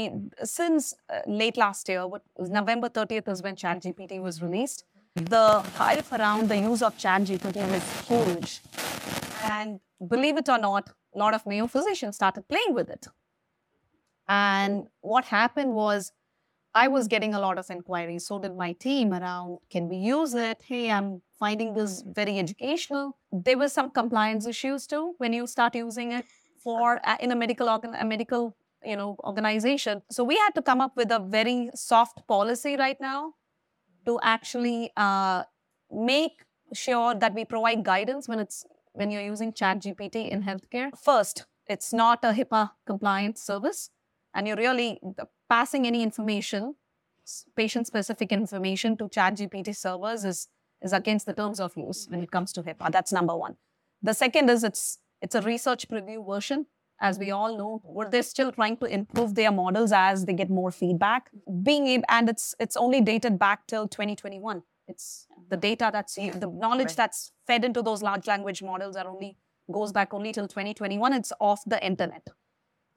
since 0.56 0.94
uh, 1.14 1.20
late 1.40 1.56
last 1.56 1.88
year 1.88 2.02
what 2.12 2.22
was 2.36 2.48
november 2.58 2.88
30th 2.88 3.28
is 3.32 3.42
when 3.46 3.56
chat 3.62 3.76
gpt 3.84 4.20
was 4.26 4.36
released 4.40 4.84
the 5.16 5.46
hype 5.80 6.12
around 6.18 6.48
the 6.52 6.58
use 6.70 6.80
of 6.88 6.96
chat 7.04 7.22
gpt 7.30 7.58
was 7.74 7.84
huge 8.10 8.50
and 9.56 9.80
believe 10.14 10.36
it 10.42 10.48
or 10.48 10.58
not 10.58 10.84
a 11.16 11.18
lot 11.24 11.34
of 11.34 11.44
mayo 11.44 11.66
physicians 11.66 12.14
started 12.20 12.46
playing 12.52 12.72
with 12.78 12.88
it 12.96 13.08
and 14.28 14.86
what 15.00 15.24
happened 15.26 15.74
was 15.74 16.12
I 16.78 16.86
was 16.86 17.08
getting 17.08 17.34
a 17.34 17.40
lot 17.40 17.58
of 17.58 17.70
inquiries. 17.70 18.26
So 18.26 18.38
did 18.38 18.54
my 18.56 18.72
team 18.72 19.12
around 19.12 19.58
can 19.68 19.88
we 19.88 19.96
use 19.96 20.34
it? 20.34 20.58
Hey, 20.64 20.90
I'm 20.96 21.22
finding 21.38 21.74
this 21.74 22.04
very 22.18 22.38
educational. 22.38 23.16
There 23.32 23.58
were 23.58 23.68
some 23.68 23.90
compliance 23.90 24.46
issues 24.46 24.86
too 24.86 25.14
when 25.18 25.32
you 25.32 25.48
start 25.48 25.74
using 25.74 26.12
it 26.12 26.24
for 26.62 27.00
uh, 27.04 27.16
in 27.18 27.32
a 27.32 27.36
medical 27.36 27.68
organ, 27.68 27.96
a 27.96 28.04
medical 28.04 28.56
you 28.84 28.96
know 28.96 29.16
organization. 29.24 30.02
So 30.10 30.22
we 30.22 30.36
had 30.36 30.54
to 30.54 30.62
come 30.62 30.80
up 30.80 30.96
with 30.96 31.10
a 31.10 31.18
very 31.18 31.70
soft 31.74 32.24
policy 32.28 32.76
right 32.76 33.00
now 33.00 33.34
to 34.06 34.20
actually 34.22 34.92
uh, 34.96 35.42
make 35.90 36.44
sure 36.72 37.12
that 37.14 37.34
we 37.34 37.44
provide 37.44 37.82
guidance 37.84 38.28
when 38.28 38.38
it's 38.38 38.64
when 38.92 39.10
you're 39.10 39.28
using 39.32 39.52
Chat 39.52 39.80
GPT 39.80 40.28
in 40.28 40.44
healthcare. 40.44 40.90
First, 40.96 41.44
it's 41.66 41.92
not 41.92 42.20
a 42.22 42.32
HIPAA 42.32 42.70
compliant 42.86 43.36
service, 43.36 43.90
and 44.32 44.46
you're 44.46 44.62
really 44.64 45.00
passing 45.48 45.86
any 45.86 46.02
information, 46.02 46.74
patient 47.56 47.86
specific 47.86 48.32
information 48.32 48.96
to 48.96 49.08
Chat 49.08 49.36
GPT 49.36 49.76
servers 49.76 50.24
is 50.24 50.48
is 50.80 50.92
against 50.92 51.26
the 51.26 51.32
terms 51.32 51.58
of 51.58 51.76
use 51.76 52.06
when 52.08 52.22
it 52.22 52.30
comes 52.30 52.52
to 52.52 52.62
HIPAA. 52.62 52.92
That's 52.92 53.12
number 53.12 53.36
one. 53.36 53.56
The 54.02 54.14
second 54.14 54.48
is 54.48 54.62
it's 54.64 54.98
it's 55.20 55.34
a 55.34 55.42
research 55.42 55.88
preview 55.88 56.26
version. 56.26 56.66
As 57.00 57.16
we 57.16 57.30
all 57.30 57.56
know, 57.56 57.80
where 57.84 58.08
they're 58.10 58.24
still 58.24 58.50
trying 58.50 58.76
to 58.78 58.86
improve 58.86 59.36
their 59.36 59.52
models 59.52 59.92
as 59.92 60.24
they 60.24 60.32
get 60.32 60.50
more 60.50 60.72
feedback. 60.72 61.30
Being 61.62 61.86
able, 61.86 62.04
and 62.08 62.28
it's 62.28 62.56
it's 62.58 62.76
only 62.76 63.00
dated 63.00 63.38
back 63.38 63.66
till 63.68 63.86
2021. 63.86 64.62
It's 64.88 65.26
the 65.48 65.56
data 65.56 65.90
that's 65.92 66.16
the 66.16 66.50
knowledge 66.52 66.96
that's 66.96 67.30
fed 67.46 67.64
into 67.64 67.82
those 67.82 68.02
large 68.02 68.26
language 68.26 68.62
models 68.62 68.96
are 68.96 69.06
only 69.06 69.36
goes 69.70 69.92
back 69.92 70.12
only 70.12 70.32
till 70.32 70.48
2021. 70.48 71.12
It's 71.12 71.32
off 71.38 71.62
the 71.66 71.84
internet. 71.84 72.26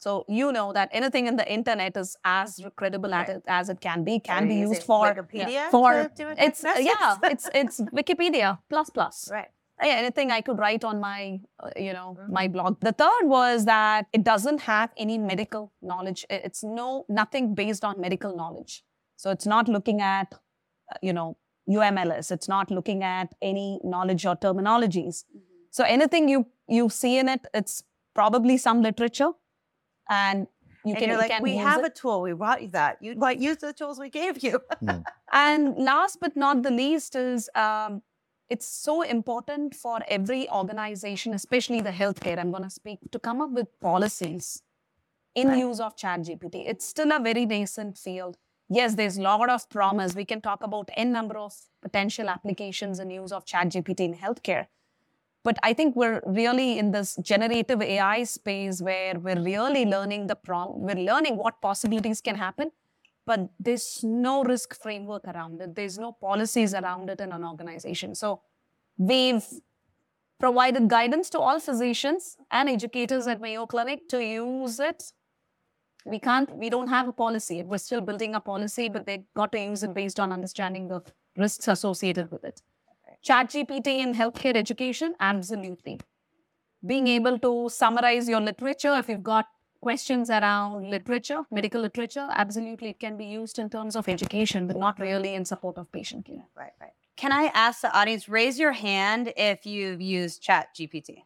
So 0.03 0.25
you 0.27 0.51
know 0.51 0.73
that 0.73 0.89
anything 0.99 1.27
in 1.27 1.35
the 1.35 1.47
internet 1.57 1.95
is 1.95 2.17
as 2.25 2.59
credible 2.75 3.11
Right. 3.11 3.29
it 3.29 3.43
as 3.47 3.69
it 3.73 3.79
can 3.87 4.03
be, 4.03 4.19
can 4.19 4.47
be 4.47 4.55
used 4.67 4.83
for 4.91 5.01
Wikipedia 5.13 5.69
for 5.75 5.89
to 6.19 6.23
a 6.29 6.35
it's 6.45 6.63
yeah, 6.91 7.15
it's 7.33 7.49
it's 7.53 7.81
Wikipedia 7.99 8.47
plus 8.69 8.89
plus. 8.89 9.17
right. 9.31 9.49
Yeah, 9.83 9.95
anything 10.03 10.31
I 10.31 10.41
could 10.47 10.59
write 10.63 10.83
on 10.83 10.99
my 10.99 11.19
uh, 11.63 11.69
you 11.87 11.93
know 11.97 12.07
Mhm. 12.19 12.29
my 12.39 12.45
blog. 12.55 12.79
The 12.87 12.93
third 13.03 13.23
was 13.35 13.65
that 13.65 14.07
it 14.17 14.23
doesn't 14.31 14.61
have 14.71 14.89
any 15.05 15.17
medical 15.31 15.63
knowledge. 15.91 16.25
It's 16.29 16.63
no 16.63 16.87
nothing 17.21 17.53
based 17.61 17.83
on 17.89 18.01
medical 18.07 18.35
knowledge. 18.41 18.73
So 19.17 19.29
it's 19.35 19.47
not 19.55 19.67
looking 19.75 20.01
at 20.01 20.33
uh, 20.33 20.97
you 21.07 21.13
know 21.19 21.27
UMLS. 21.77 22.31
It's 22.31 22.49
not 22.55 22.71
looking 22.77 23.03
at 23.03 23.33
any 23.51 23.67
knowledge 23.83 24.25
or 24.25 24.35
terminologies. 24.47 25.23
So 25.69 25.83
anything 25.83 26.27
you 26.33 26.41
you 26.79 26.89
see 26.89 27.13
in 27.21 27.29
it, 27.35 27.45
it's 27.53 27.83
probably 28.21 28.57
some 28.57 28.81
literature, 28.89 29.31
and 30.11 30.47
you 30.85 30.93
and 30.93 30.99
can, 30.99 31.09
you're 31.09 31.17
like, 31.17 31.31
can 31.31 31.43
we 31.43 31.55
have 31.57 31.81
it. 31.83 31.87
a 31.87 31.89
tool. 32.01 32.21
We 32.21 32.33
brought 32.33 32.61
you 32.61 32.69
that. 32.79 32.97
You 33.01 33.15
but 33.15 33.39
use 33.49 33.57
the 33.57 33.73
tools 33.73 33.97
we 34.05 34.09
gave 34.21 34.35
you. 34.47 34.59
And 35.33 35.77
last 35.77 36.19
but 36.23 36.33
not 36.35 36.61
the 36.63 36.71
least 36.83 37.15
is 37.15 37.49
um, 37.55 38.01
it's 38.49 38.67
so 38.67 38.95
important 39.01 39.73
for 39.83 39.99
every 40.17 40.49
organization, 40.49 41.33
especially 41.33 41.79
the 41.89 41.91
healthcare, 42.01 42.37
I'm 42.37 42.51
going 42.51 42.63
to 42.71 42.75
speak, 42.81 42.99
to 43.13 43.19
come 43.27 43.39
up 43.41 43.51
with 43.51 43.69
policies 43.79 44.61
in 45.33 45.47
Right. 45.47 45.59
use 45.67 45.79
of 45.79 45.95
ChatGPT. 45.95 46.55
It's 46.67 46.85
still 46.85 47.11
a 47.13 47.19
very 47.19 47.45
nascent 47.45 47.97
field. 47.97 48.35
Yes, 48.69 48.95
there's 48.95 49.17
a 49.17 49.21
lot 49.21 49.49
of 49.49 49.69
promise. 49.69 50.15
We 50.15 50.25
can 50.25 50.41
talk 50.41 50.61
about 50.63 50.89
n 50.97 51.11
number 51.13 51.37
of 51.37 51.53
potential 51.81 52.27
applications 52.35 52.99
and 52.99 53.11
use 53.21 53.31
of 53.31 53.45
ChatGPT 53.45 53.99
in 54.09 54.15
healthcare. 54.15 54.65
But 55.43 55.57
I 55.63 55.73
think 55.73 55.95
we're 55.95 56.21
really 56.25 56.77
in 56.77 56.91
this 56.91 57.15
generative 57.21 57.81
AI 57.81 58.23
space 58.23 58.81
where 58.81 59.17
we're 59.17 59.41
really 59.41 59.85
learning 59.85 60.27
the 60.27 60.35
prompt, 60.35 60.77
we're 60.77 60.95
learning 60.95 61.37
what 61.37 61.61
possibilities 61.61 62.21
can 62.21 62.35
happen 62.35 62.71
but 63.25 63.49
there's 63.59 64.03
no 64.03 64.43
risk 64.43 64.81
framework 64.81 65.25
around 65.25 65.61
it. 65.61 65.75
There's 65.75 65.97
no 65.97 66.11
policies 66.11 66.73
around 66.73 67.09
it 67.09 67.21
in 67.21 67.31
an 67.31 67.43
organization. 67.43 68.15
So 68.15 68.41
we've 68.97 69.45
provided 70.39 70.87
guidance 70.89 71.29
to 71.29 71.39
all 71.39 71.59
physicians 71.59 72.37
and 72.49 72.67
educators 72.67 73.27
at 73.27 73.39
Mayo 73.39 73.65
Clinic 73.65 74.09
to 74.09 74.23
use 74.23 74.79
it. 74.79 75.13
We 76.03 76.17
can't, 76.17 76.49
we 76.57 76.69
don't 76.71 76.87
have 76.87 77.07
a 77.07 77.13
policy. 77.13 77.61
We're 77.61 77.77
still 77.77 78.01
building 78.01 78.33
a 78.33 78.39
policy, 78.39 78.89
but 78.89 79.05
they 79.05 79.23
got 79.35 79.51
to 79.51 79.59
use 79.59 79.83
it 79.83 79.93
based 79.93 80.19
on 80.19 80.31
understanding 80.31 80.87
the 80.87 81.01
risks 81.37 81.67
associated 81.67 82.31
with 82.31 82.43
it. 82.43 82.61
ChatGPT 83.23 83.87
in 83.99 84.13
healthcare 84.15 84.55
education, 84.55 85.15
absolutely. 85.19 85.99
Being 86.85 87.07
able 87.07 87.37
to 87.39 87.69
summarize 87.69 88.27
your 88.27 88.41
literature, 88.41 88.95
if 88.95 89.09
you've 89.09 89.23
got 89.23 89.45
questions 89.79 90.29
around 90.29 90.89
literature, 90.89 91.43
medical 91.51 91.81
literature, 91.81 92.27
absolutely 92.31 92.89
it 92.89 92.99
can 92.99 93.17
be 93.17 93.25
used 93.25 93.59
in 93.59 93.69
terms 93.69 93.95
of 93.95 94.07
education, 94.07 94.67
but 94.67 94.77
not 94.77 94.99
really 94.99 95.35
in 95.35 95.45
support 95.45 95.77
of 95.77 95.91
patient 95.91 96.25
care. 96.25 96.45
Right, 96.55 96.73
right. 96.79 96.93
Can 97.15 97.31
I 97.31 97.51
ask 97.53 97.81
the 97.81 97.95
audience, 97.95 98.27
raise 98.27 98.57
your 98.57 98.71
hand 98.71 99.33
if 99.37 99.65
you've 99.65 100.01
used 100.01 100.41
Chat 100.41 100.69
GPT? 100.75 101.23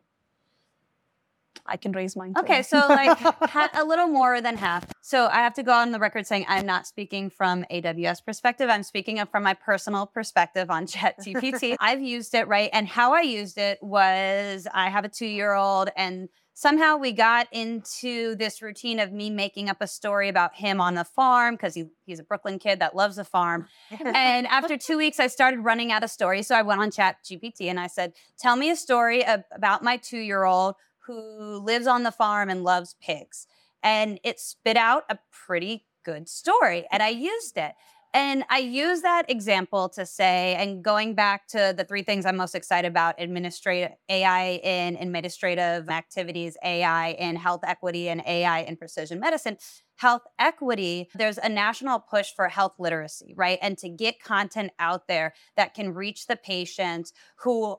I 1.65 1.77
can 1.77 1.91
raise 1.91 2.15
mine. 2.15 2.33
too. 2.33 2.41
Okay, 2.41 2.61
so 2.61 2.77
like 2.87 3.17
ha- 3.19 3.69
a 3.73 3.83
little 3.83 4.07
more 4.07 4.41
than 4.41 4.57
half. 4.57 4.85
So 5.01 5.27
I 5.27 5.37
have 5.37 5.53
to 5.55 5.63
go 5.63 5.71
on 5.71 5.91
the 5.91 5.99
record 5.99 6.27
saying 6.27 6.45
I'm 6.47 6.65
not 6.65 6.87
speaking 6.87 7.29
from 7.29 7.65
AWS 7.71 8.25
perspective. 8.25 8.69
I'm 8.69 8.83
speaking 8.83 9.23
from 9.31 9.43
my 9.43 9.53
personal 9.53 10.05
perspective 10.05 10.69
on 10.69 10.85
ChatGPT. 10.87 11.75
I've 11.79 12.01
used 12.01 12.33
it 12.35 12.47
right, 12.47 12.69
and 12.73 12.87
how 12.87 13.13
I 13.13 13.21
used 13.21 13.57
it 13.57 13.79
was 13.81 14.67
I 14.73 14.89
have 14.89 15.05
a 15.05 15.09
two-year-old, 15.09 15.89
and 15.95 16.29
somehow 16.55 16.95
we 16.97 17.11
got 17.11 17.47
into 17.51 18.35
this 18.35 18.61
routine 18.61 18.99
of 18.99 19.11
me 19.11 19.29
making 19.29 19.69
up 19.69 19.77
a 19.81 19.87
story 19.87 20.29
about 20.29 20.55
him 20.55 20.79
on 20.79 20.95
the 20.95 21.03
farm 21.03 21.55
because 21.55 21.75
he, 21.75 21.85
he's 22.05 22.19
a 22.19 22.23
Brooklyn 22.23 22.57
kid 22.59 22.79
that 22.79 22.95
loves 22.95 23.17
the 23.17 23.25
farm. 23.25 23.67
and 23.91 24.47
after 24.47 24.77
two 24.77 24.97
weeks, 24.97 25.19
I 25.19 25.27
started 25.27 25.59
running 25.59 25.91
out 25.91 26.03
of 26.03 26.09
stories. 26.09 26.47
So 26.47 26.55
I 26.55 26.61
went 26.61 26.79
on 26.79 26.91
Chat 26.91 27.17
GPT 27.25 27.69
and 27.69 27.79
I 27.79 27.87
said, 27.87 28.13
Tell 28.39 28.55
me 28.55 28.69
a 28.69 28.75
story 28.75 29.23
ab- 29.23 29.43
about 29.51 29.83
my 29.83 29.97
two 29.97 30.17
year 30.17 30.45
old 30.45 30.75
who 31.07 31.57
lives 31.57 31.87
on 31.87 32.03
the 32.03 32.11
farm 32.11 32.49
and 32.49 32.63
loves 32.63 32.95
pigs. 33.01 33.47
And 33.83 34.19
it 34.23 34.39
spit 34.39 34.77
out 34.77 35.03
a 35.09 35.19
pretty 35.31 35.85
good 36.03 36.27
story. 36.29 36.85
And 36.91 37.03
I 37.03 37.09
used 37.09 37.57
it. 37.57 37.73
And 38.13 38.45
I 38.49 38.59
use 38.59 39.01
that 39.01 39.29
example 39.29 39.89
to 39.89 40.05
say, 40.05 40.55
and 40.55 40.81
going 40.81 41.15
back 41.15 41.47
to 41.49 41.73
the 41.75 41.83
three 41.83 42.01
things 42.01 42.25
I'm 42.25 42.37
most 42.37 42.55
excited 42.55 42.87
about 42.87 43.15
administrative 43.17 43.91
AI 44.07 44.61
in 44.63 44.95
administrative 44.95 45.89
activities, 45.89 46.55
AI 46.63 47.09
in 47.09 47.35
health 47.35 47.65
equity, 47.65 48.07
and 48.07 48.23
AI 48.25 48.61
in 48.61 48.77
precision 48.77 49.19
medicine. 49.19 49.57
Health 49.97 50.21
equity, 50.39 51.09
there's 51.13 51.37
a 51.37 51.49
national 51.49 51.99
push 51.99 52.31
for 52.33 52.47
health 52.47 52.75
literacy, 52.79 53.33
right? 53.35 53.59
And 53.61 53.77
to 53.79 53.89
get 53.89 54.23
content 54.23 54.71
out 54.79 55.09
there 55.09 55.33
that 55.57 55.73
can 55.73 55.93
reach 55.93 56.27
the 56.27 56.37
patients 56.37 57.11
who 57.39 57.75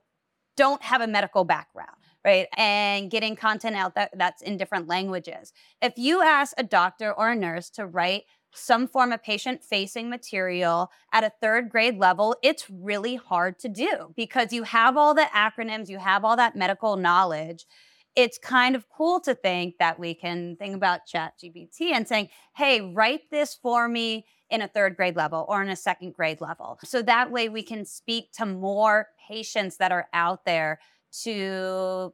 don't 0.55 0.83
have 0.83 1.01
a 1.01 1.07
medical 1.07 1.45
background 1.45 1.97
right? 2.27 2.49
And 2.57 3.09
getting 3.11 3.37
content 3.37 3.77
out 3.77 3.95
that, 3.95 4.11
that's 4.19 4.43
in 4.43 4.57
different 4.57 4.89
languages. 4.89 5.53
If 5.81 5.95
you 5.97 6.23
ask 6.23 6.53
a 6.59 6.65
doctor 6.65 7.13
or 7.13 7.31
a 7.31 7.37
nurse 7.37 7.71
to 7.71 7.87
write 7.87 8.25
some 8.53 8.89
form 8.89 9.13
of 9.13 9.23
patient 9.23 9.63
facing 9.63 10.11
material 10.11 10.91
at 11.13 11.23
a 11.23 11.33
third 11.41 11.71
grade 11.71 11.99
level, 11.99 12.35
it's 12.43 12.69
really 12.69 13.15
hard 13.15 13.59
to 13.61 13.69
do 13.69 14.13
because 14.17 14.53
you 14.53 14.65
have 14.65 14.97
all 14.97 15.15
the 15.15 15.29
acronyms, 15.35 15.89
you 15.89 15.99
have 15.99 16.25
all 16.25 16.37
that 16.37 16.57
medical 16.57 16.97
knowledge. 16.97 17.65
It's 18.17 18.39
kind 18.39 18.75
of 18.75 18.89
cool 18.89 19.21
to 19.21 19.35
think 19.35 19.75
that 19.79 19.99
we 20.01 20.15
can 20.15 20.57
think 20.57 20.75
about 20.75 21.01
ChatGPT 21.07 21.93
and 21.93 22.09
saying, 22.09 22.31
hey, 22.57 22.81
write 22.81 23.31
this 23.31 23.55
for 23.55 23.89
me 23.89 24.25
in 24.49 24.63
a 24.63 24.69
third 24.69 24.97
grade 24.97 25.17
level 25.17 25.45
or 25.49 25.63
in 25.63 25.69
a 25.69 25.77
second 25.77 26.15
grade 26.15 26.41
level. 26.41 26.79
So 26.83 27.03
that 27.03 27.31
way 27.31 27.49
we 27.49 27.63
can 27.63 27.85
speak 27.85 28.33
to 28.33 28.47
more 28.47 29.09
patients 29.29 29.77
that 29.77 29.93
are 29.93 30.09
out 30.13 30.45
there 30.45 30.79
to 31.23 32.13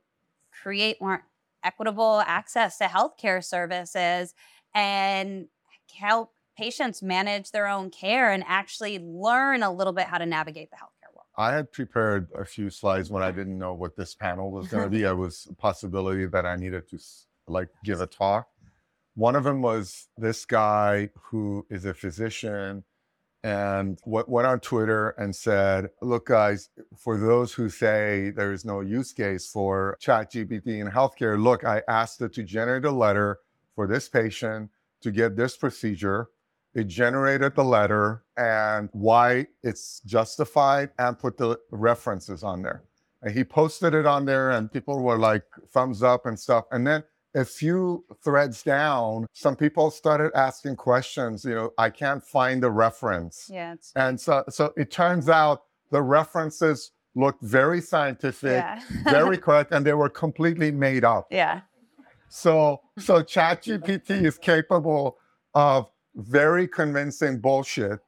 create 0.62 1.00
more 1.00 1.24
equitable 1.64 2.22
access 2.26 2.78
to 2.78 2.84
healthcare 2.84 3.42
services 3.42 4.34
and 4.74 5.48
help 5.94 6.32
patients 6.56 7.02
manage 7.02 7.50
their 7.50 7.66
own 7.66 7.90
care 7.90 8.30
and 8.30 8.44
actually 8.46 8.98
learn 8.98 9.62
a 9.62 9.72
little 9.72 9.92
bit 9.92 10.06
how 10.06 10.18
to 10.18 10.26
navigate 10.26 10.70
the 10.70 10.76
healthcare 10.76 11.14
world. 11.14 11.26
I 11.36 11.52
had 11.52 11.72
prepared 11.72 12.28
a 12.36 12.44
few 12.44 12.70
slides 12.70 13.10
when 13.10 13.22
I 13.22 13.30
didn't 13.30 13.58
know 13.58 13.74
what 13.74 13.96
this 13.96 14.14
panel 14.14 14.50
was 14.50 14.68
going 14.68 14.84
to 14.84 14.90
be. 14.90 15.02
It 15.02 15.16
was 15.16 15.46
a 15.50 15.54
possibility 15.54 16.26
that 16.26 16.46
I 16.46 16.56
needed 16.56 16.88
to 16.90 16.98
like 17.46 17.68
give 17.84 18.00
a 18.00 18.06
talk. 18.06 18.48
One 19.14 19.36
of 19.36 19.44
them 19.44 19.60
was 19.62 20.08
this 20.16 20.44
guy 20.44 21.10
who 21.24 21.66
is 21.68 21.84
a 21.84 21.94
physician 21.94 22.84
and 23.44 23.98
what 24.04 24.28
went 24.28 24.46
on 24.46 24.60
Twitter 24.60 25.10
and 25.10 25.34
said, 25.34 25.90
Look, 26.00 26.26
guys, 26.26 26.70
for 26.96 27.18
those 27.18 27.52
who 27.52 27.68
say 27.68 28.30
there 28.30 28.52
is 28.52 28.64
no 28.64 28.80
use 28.80 29.12
case 29.12 29.48
for 29.48 29.98
ChatGPT 30.00 30.80
in 30.80 30.88
healthcare, 30.88 31.42
look, 31.42 31.64
I 31.64 31.82
asked 31.88 32.20
it 32.20 32.32
to 32.34 32.44
generate 32.44 32.84
a 32.84 32.90
letter 32.90 33.40
for 33.74 33.86
this 33.86 34.08
patient 34.08 34.70
to 35.00 35.10
get 35.10 35.36
this 35.36 35.56
procedure. 35.56 36.28
It 36.74 36.84
generated 36.84 37.54
the 37.54 37.64
letter 37.64 38.24
and 38.36 38.88
why 38.92 39.48
it's 39.62 40.00
justified 40.06 40.90
and 40.98 41.18
put 41.18 41.36
the 41.36 41.58
references 41.70 42.42
on 42.42 42.62
there. 42.62 42.84
And 43.22 43.34
he 43.34 43.44
posted 43.44 43.94
it 43.94 44.06
on 44.06 44.24
there, 44.24 44.50
and 44.50 44.72
people 44.72 45.00
were 45.00 45.18
like, 45.18 45.44
thumbs 45.70 46.02
up 46.02 46.26
and 46.26 46.38
stuff. 46.38 46.64
And 46.72 46.86
then 46.86 47.04
a 47.34 47.44
few 47.44 48.04
threads 48.22 48.62
down, 48.62 49.26
some 49.32 49.56
people 49.56 49.90
started 49.90 50.30
asking 50.34 50.76
questions. 50.76 51.44
You 51.44 51.54
know, 51.54 51.70
I 51.78 51.90
can't 51.90 52.22
find 52.22 52.62
the 52.62 52.70
reference. 52.70 53.48
Yeah. 53.52 53.76
And 53.96 54.20
so, 54.20 54.44
so 54.50 54.72
it 54.76 54.90
turns 54.90 55.28
out 55.28 55.62
the 55.90 56.02
references 56.02 56.92
looked 57.14 57.42
very 57.42 57.80
scientific, 57.80 58.50
Yeah. 58.62 58.80
very 59.04 59.36
correct, 59.46 59.72
and 59.72 59.84
they 59.84 59.92
were 59.94 60.08
completely 60.08 60.70
made 60.70 61.04
up. 61.04 61.26
yeah. 61.30 61.60
So, 62.28 62.80
so 62.98 63.22
ChatGPT 63.22 64.24
is 64.24 64.38
capable 64.38 65.18
of 65.54 65.90
very 66.14 66.66
convincing 66.66 67.38
bullshit, 67.40 68.00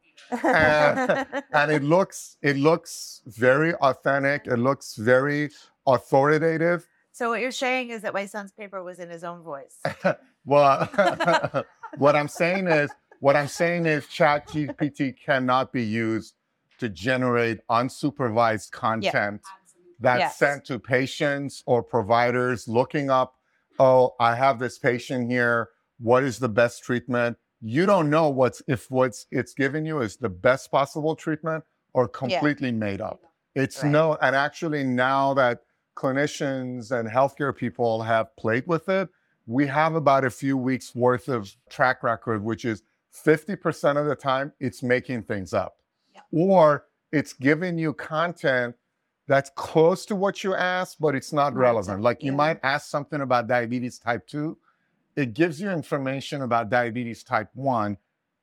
and, 0.43 1.27
and 1.53 1.71
it 1.71 1.83
looks 1.95 2.39
it 2.41 2.57
looks 2.57 3.21
very 3.27 3.75
authentic. 3.75 4.47
It 4.47 4.57
looks 4.57 4.95
very 4.97 5.51
authoritative. 5.87 6.87
So 7.15 7.31
what 7.31 7.41
you're 7.41 7.53
saying 7.53 7.91
is 7.91 8.03
that 8.03 8.13
my 8.13 8.27
son's 8.27 8.53
paper 8.53 8.83
was 8.83 8.99
in 8.99 9.09
his 9.09 9.25
own 9.25 9.43
voice. 9.43 9.79
Well, 10.47 10.87
what 11.97 12.17
I'm 12.17 12.29
saying 12.29 12.67
is, 12.67 12.91
what 13.21 13.35
I'm 13.35 13.49
saying 13.49 13.87
is, 13.87 14.05
ChatGPT 14.09 15.15
cannot 15.19 15.73
be 15.73 15.83
used 15.83 16.35
to 16.81 16.91
generate 16.91 17.61
unsupervised 17.71 18.71
content 18.73 19.41
that's 20.01 20.21
Yes. 20.21 20.37
sent 20.37 20.65
to 20.67 20.79
patients 20.79 21.63
or 21.65 21.83
providers 21.83 22.69
looking 22.69 23.09
up, 23.09 23.37
oh, 23.79 24.15
I 24.21 24.35
have 24.35 24.59
this 24.59 24.79
patient 24.79 25.31
here. 25.31 25.71
What 25.99 26.25
is 26.25 26.39
the 26.39 26.49
best 26.51 26.83
treatment? 26.83 27.39
You 27.63 27.87
don't 27.87 28.11
know 28.11 28.29
what's 28.29 28.61
if 28.67 28.91
what's 28.91 29.25
it's 29.31 29.55
giving 29.55 29.87
you 29.87 30.01
is 30.01 30.19
the 30.19 30.29
best 30.29 30.71
possible 30.71 31.17
treatment 31.17 31.65
or 31.95 32.07
completely 32.07 32.73
made 32.73 33.01
up. 33.01 33.23
It's 33.55 33.83
Right. 33.83 33.93
no, 33.93 34.19
and 34.21 34.37
actually 34.37 34.85
now 34.85 35.33
that 35.35 35.61
clinicians 35.95 36.91
and 36.91 37.09
healthcare 37.09 37.55
people 37.57 38.03
have 38.03 38.35
played 38.37 38.67
with 38.67 38.89
it, 38.89 39.09
we 39.47 39.67
have 39.67 39.95
about 39.95 40.25
a 40.25 40.31
few 40.31 40.57
weeks 40.57 40.95
worth 40.95 41.29
of 41.29 41.55
track 41.69 42.03
record, 42.03 42.43
which 42.43 42.65
is 42.65 42.83
50% 43.15 43.97
of 44.01 44.07
the 44.07 44.17
time 44.17 44.53
it's 44.61 44.83
making 44.83 45.23
things 45.23 45.53
up. 45.53 45.77
Or 46.33 46.87
it's 47.13 47.33
giving 47.33 47.79
you 47.79 47.93
content 47.93 48.75
that's 49.27 49.51
close 49.55 50.05
to 50.07 50.17
what 50.17 50.45
you 50.45 50.55
asked, 50.55 51.01
but 51.01 51.15
it's 51.15 51.33
not 51.33 51.55
Right. 51.55 51.63
relevant. 51.63 52.03
Like 52.03 52.23
you 52.23 52.33
might 52.33 52.59
ask 52.63 52.89
something 52.91 53.21
about 53.21 53.47
diabetes 53.47 53.99
type 53.99 54.27
2, 54.27 54.59
it 55.17 55.33
gives 55.35 55.61
you 55.61 55.71
information 55.71 56.43
about 56.43 56.71
diabetes 56.71 57.23
type 57.23 57.49
1. 57.55 57.97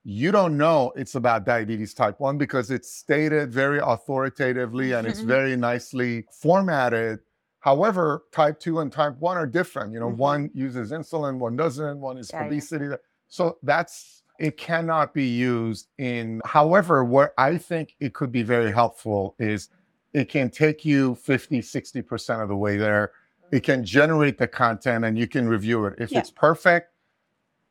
You 0.03 0.31
don't 0.31 0.57
know 0.57 0.91
it's 0.95 1.15
about 1.15 1.45
diabetes 1.45 1.93
type 1.93 2.19
1 2.19 2.37
because 2.37 2.71
it's 2.71 2.89
stated 2.89 3.51
very 3.51 3.79
authoritatively 3.79 4.93
and 4.93 5.05
it's 5.05 5.21
very 5.35 5.55
nicely 5.55 6.25
formatted. 6.31 7.19
However, 7.61 8.23
type 8.31 8.59
2 8.59 8.79
and 8.79 8.91
type 8.91 9.15
1 9.19 9.37
are 9.37 9.45
different. 9.47 9.93
You 9.93 9.99
know, 9.99 10.09
Mhm. 10.11 10.17
one 10.17 10.49
uses 10.53 10.91
insulin, 10.91 11.37
one 11.37 11.55
doesn't, 11.55 11.99
one 11.99 12.17
is 12.17 12.29
Yeah, 12.33 12.41
yeah. 12.41 12.47
obesity. 12.47 12.89
So 13.27 13.57
that's 13.63 14.23
it 14.39 14.57
cannot 14.57 15.13
be 15.13 15.25
used 15.27 15.87
in 15.99 16.41
however 16.43 17.03
what 17.03 17.31
I 17.37 17.57
think 17.59 17.95
it 17.99 18.13
could 18.15 18.31
be 18.31 18.41
very 18.41 18.71
helpful 18.71 19.35
is 19.37 19.69
it 20.13 20.29
can 20.29 20.49
take 20.49 20.83
you 20.83 21.13
50 21.15 21.61
60% 21.61 22.41
of 22.41 22.49
the 22.49 22.55
way 22.57 22.75
there 22.75 23.11
it 23.51 23.61
can 23.61 23.85
generate 23.85 24.39
the 24.39 24.47
content 24.47 25.05
and 25.05 25.15
you 25.15 25.27
can 25.27 25.47
review 25.47 25.85
it 25.85 25.93
if 25.99 26.11
Yeah. 26.11 26.19
it's 26.19 26.31
perfect 26.31 26.91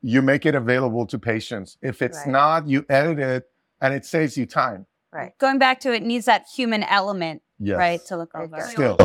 you 0.00 0.22
make 0.22 0.46
it 0.46 0.54
available 0.54 1.06
to 1.06 1.18
patients 1.18 1.76
if 1.82 2.02
it's 2.02 2.18
Right. 2.18 2.28
not 2.28 2.68
you 2.68 2.86
edit 2.88 3.18
it 3.18 3.50
and 3.80 3.92
it 3.92 4.04
saves 4.04 4.36
you 4.36 4.46
time 4.46 4.86
right. 5.12 5.36
Going 5.38 5.58
back 5.58 5.80
to 5.80 5.92
it 5.92 6.04
needs 6.04 6.26
that 6.26 6.46
human 6.54 6.84
element, 6.84 7.42
yes 7.58 7.78
right, 7.78 8.04
to 8.06 8.16
look 8.16 8.32
over. 8.36 8.60
Still. 8.60 8.96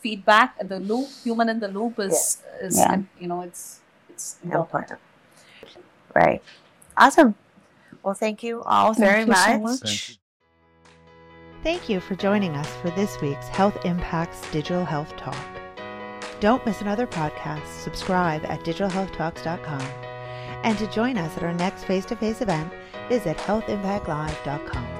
feedback 0.00 0.56
and 0.58 0.68
the 0.68 0.80
loop, 0.80 1.08
human 1.22 1.48
in 1.48 1.60
the 1.60 1.68
loop 1.68 1.98
is 1.98 2.38
is 2.60 2.76
Yeah. 2.78 3.02
you 3.20 3.28
know 3.28 3.42
it's 3.42 3.80
it's 4.08 4.38
Important. 4.44 4.90
important. 4.90 5.84
Right. 6.14 6.42
Awesome. 6.96 7.34
Well, 8.02 8.14
thank 8.14 8.42
you 8.42 8.62
all 8.62 8.94
Thank 8.94 9.06
very 9.06 9.20
you 9.20 9.34
so 9.34 9.58
much. 9.58 9.80
Thank 9.80 10.08
you. 10.08 10.16
Thank 11.62 11.88
you 11.88 12.00
for 12.00 12.16
joining 12.16 12.56
us 12.56 12.68
for 12.82 12.90
this 12.90 13.20
week's 13.20 13.48
Health 13.48 13.78
Impacts 13.84 14.40
Digital 14.50 14.84
Health 14.84 15.16
Talk. 15.16 15.36
Don't 16.40 16.64
miss 16.66 16.80
another 16.80 17.06
podcast. 17.06 17.64
Subscribe 17.84 18.44
at 18.46 18.60
digitalhealthtalks.com. 18.64 20.11
And 20.64 20.78
to 20.78 20.86
join 20.88 21.18
us 21.18 21.36
at 21.36 21.42
our 21.42 21.54
next 21.54 21.84
face 21.84 22.04
to 22.06 22.16
face 22.16 22.40
event, 22.40 22.72
visit 23.08 23.36
healthimpactlive.com. 23.38 24.91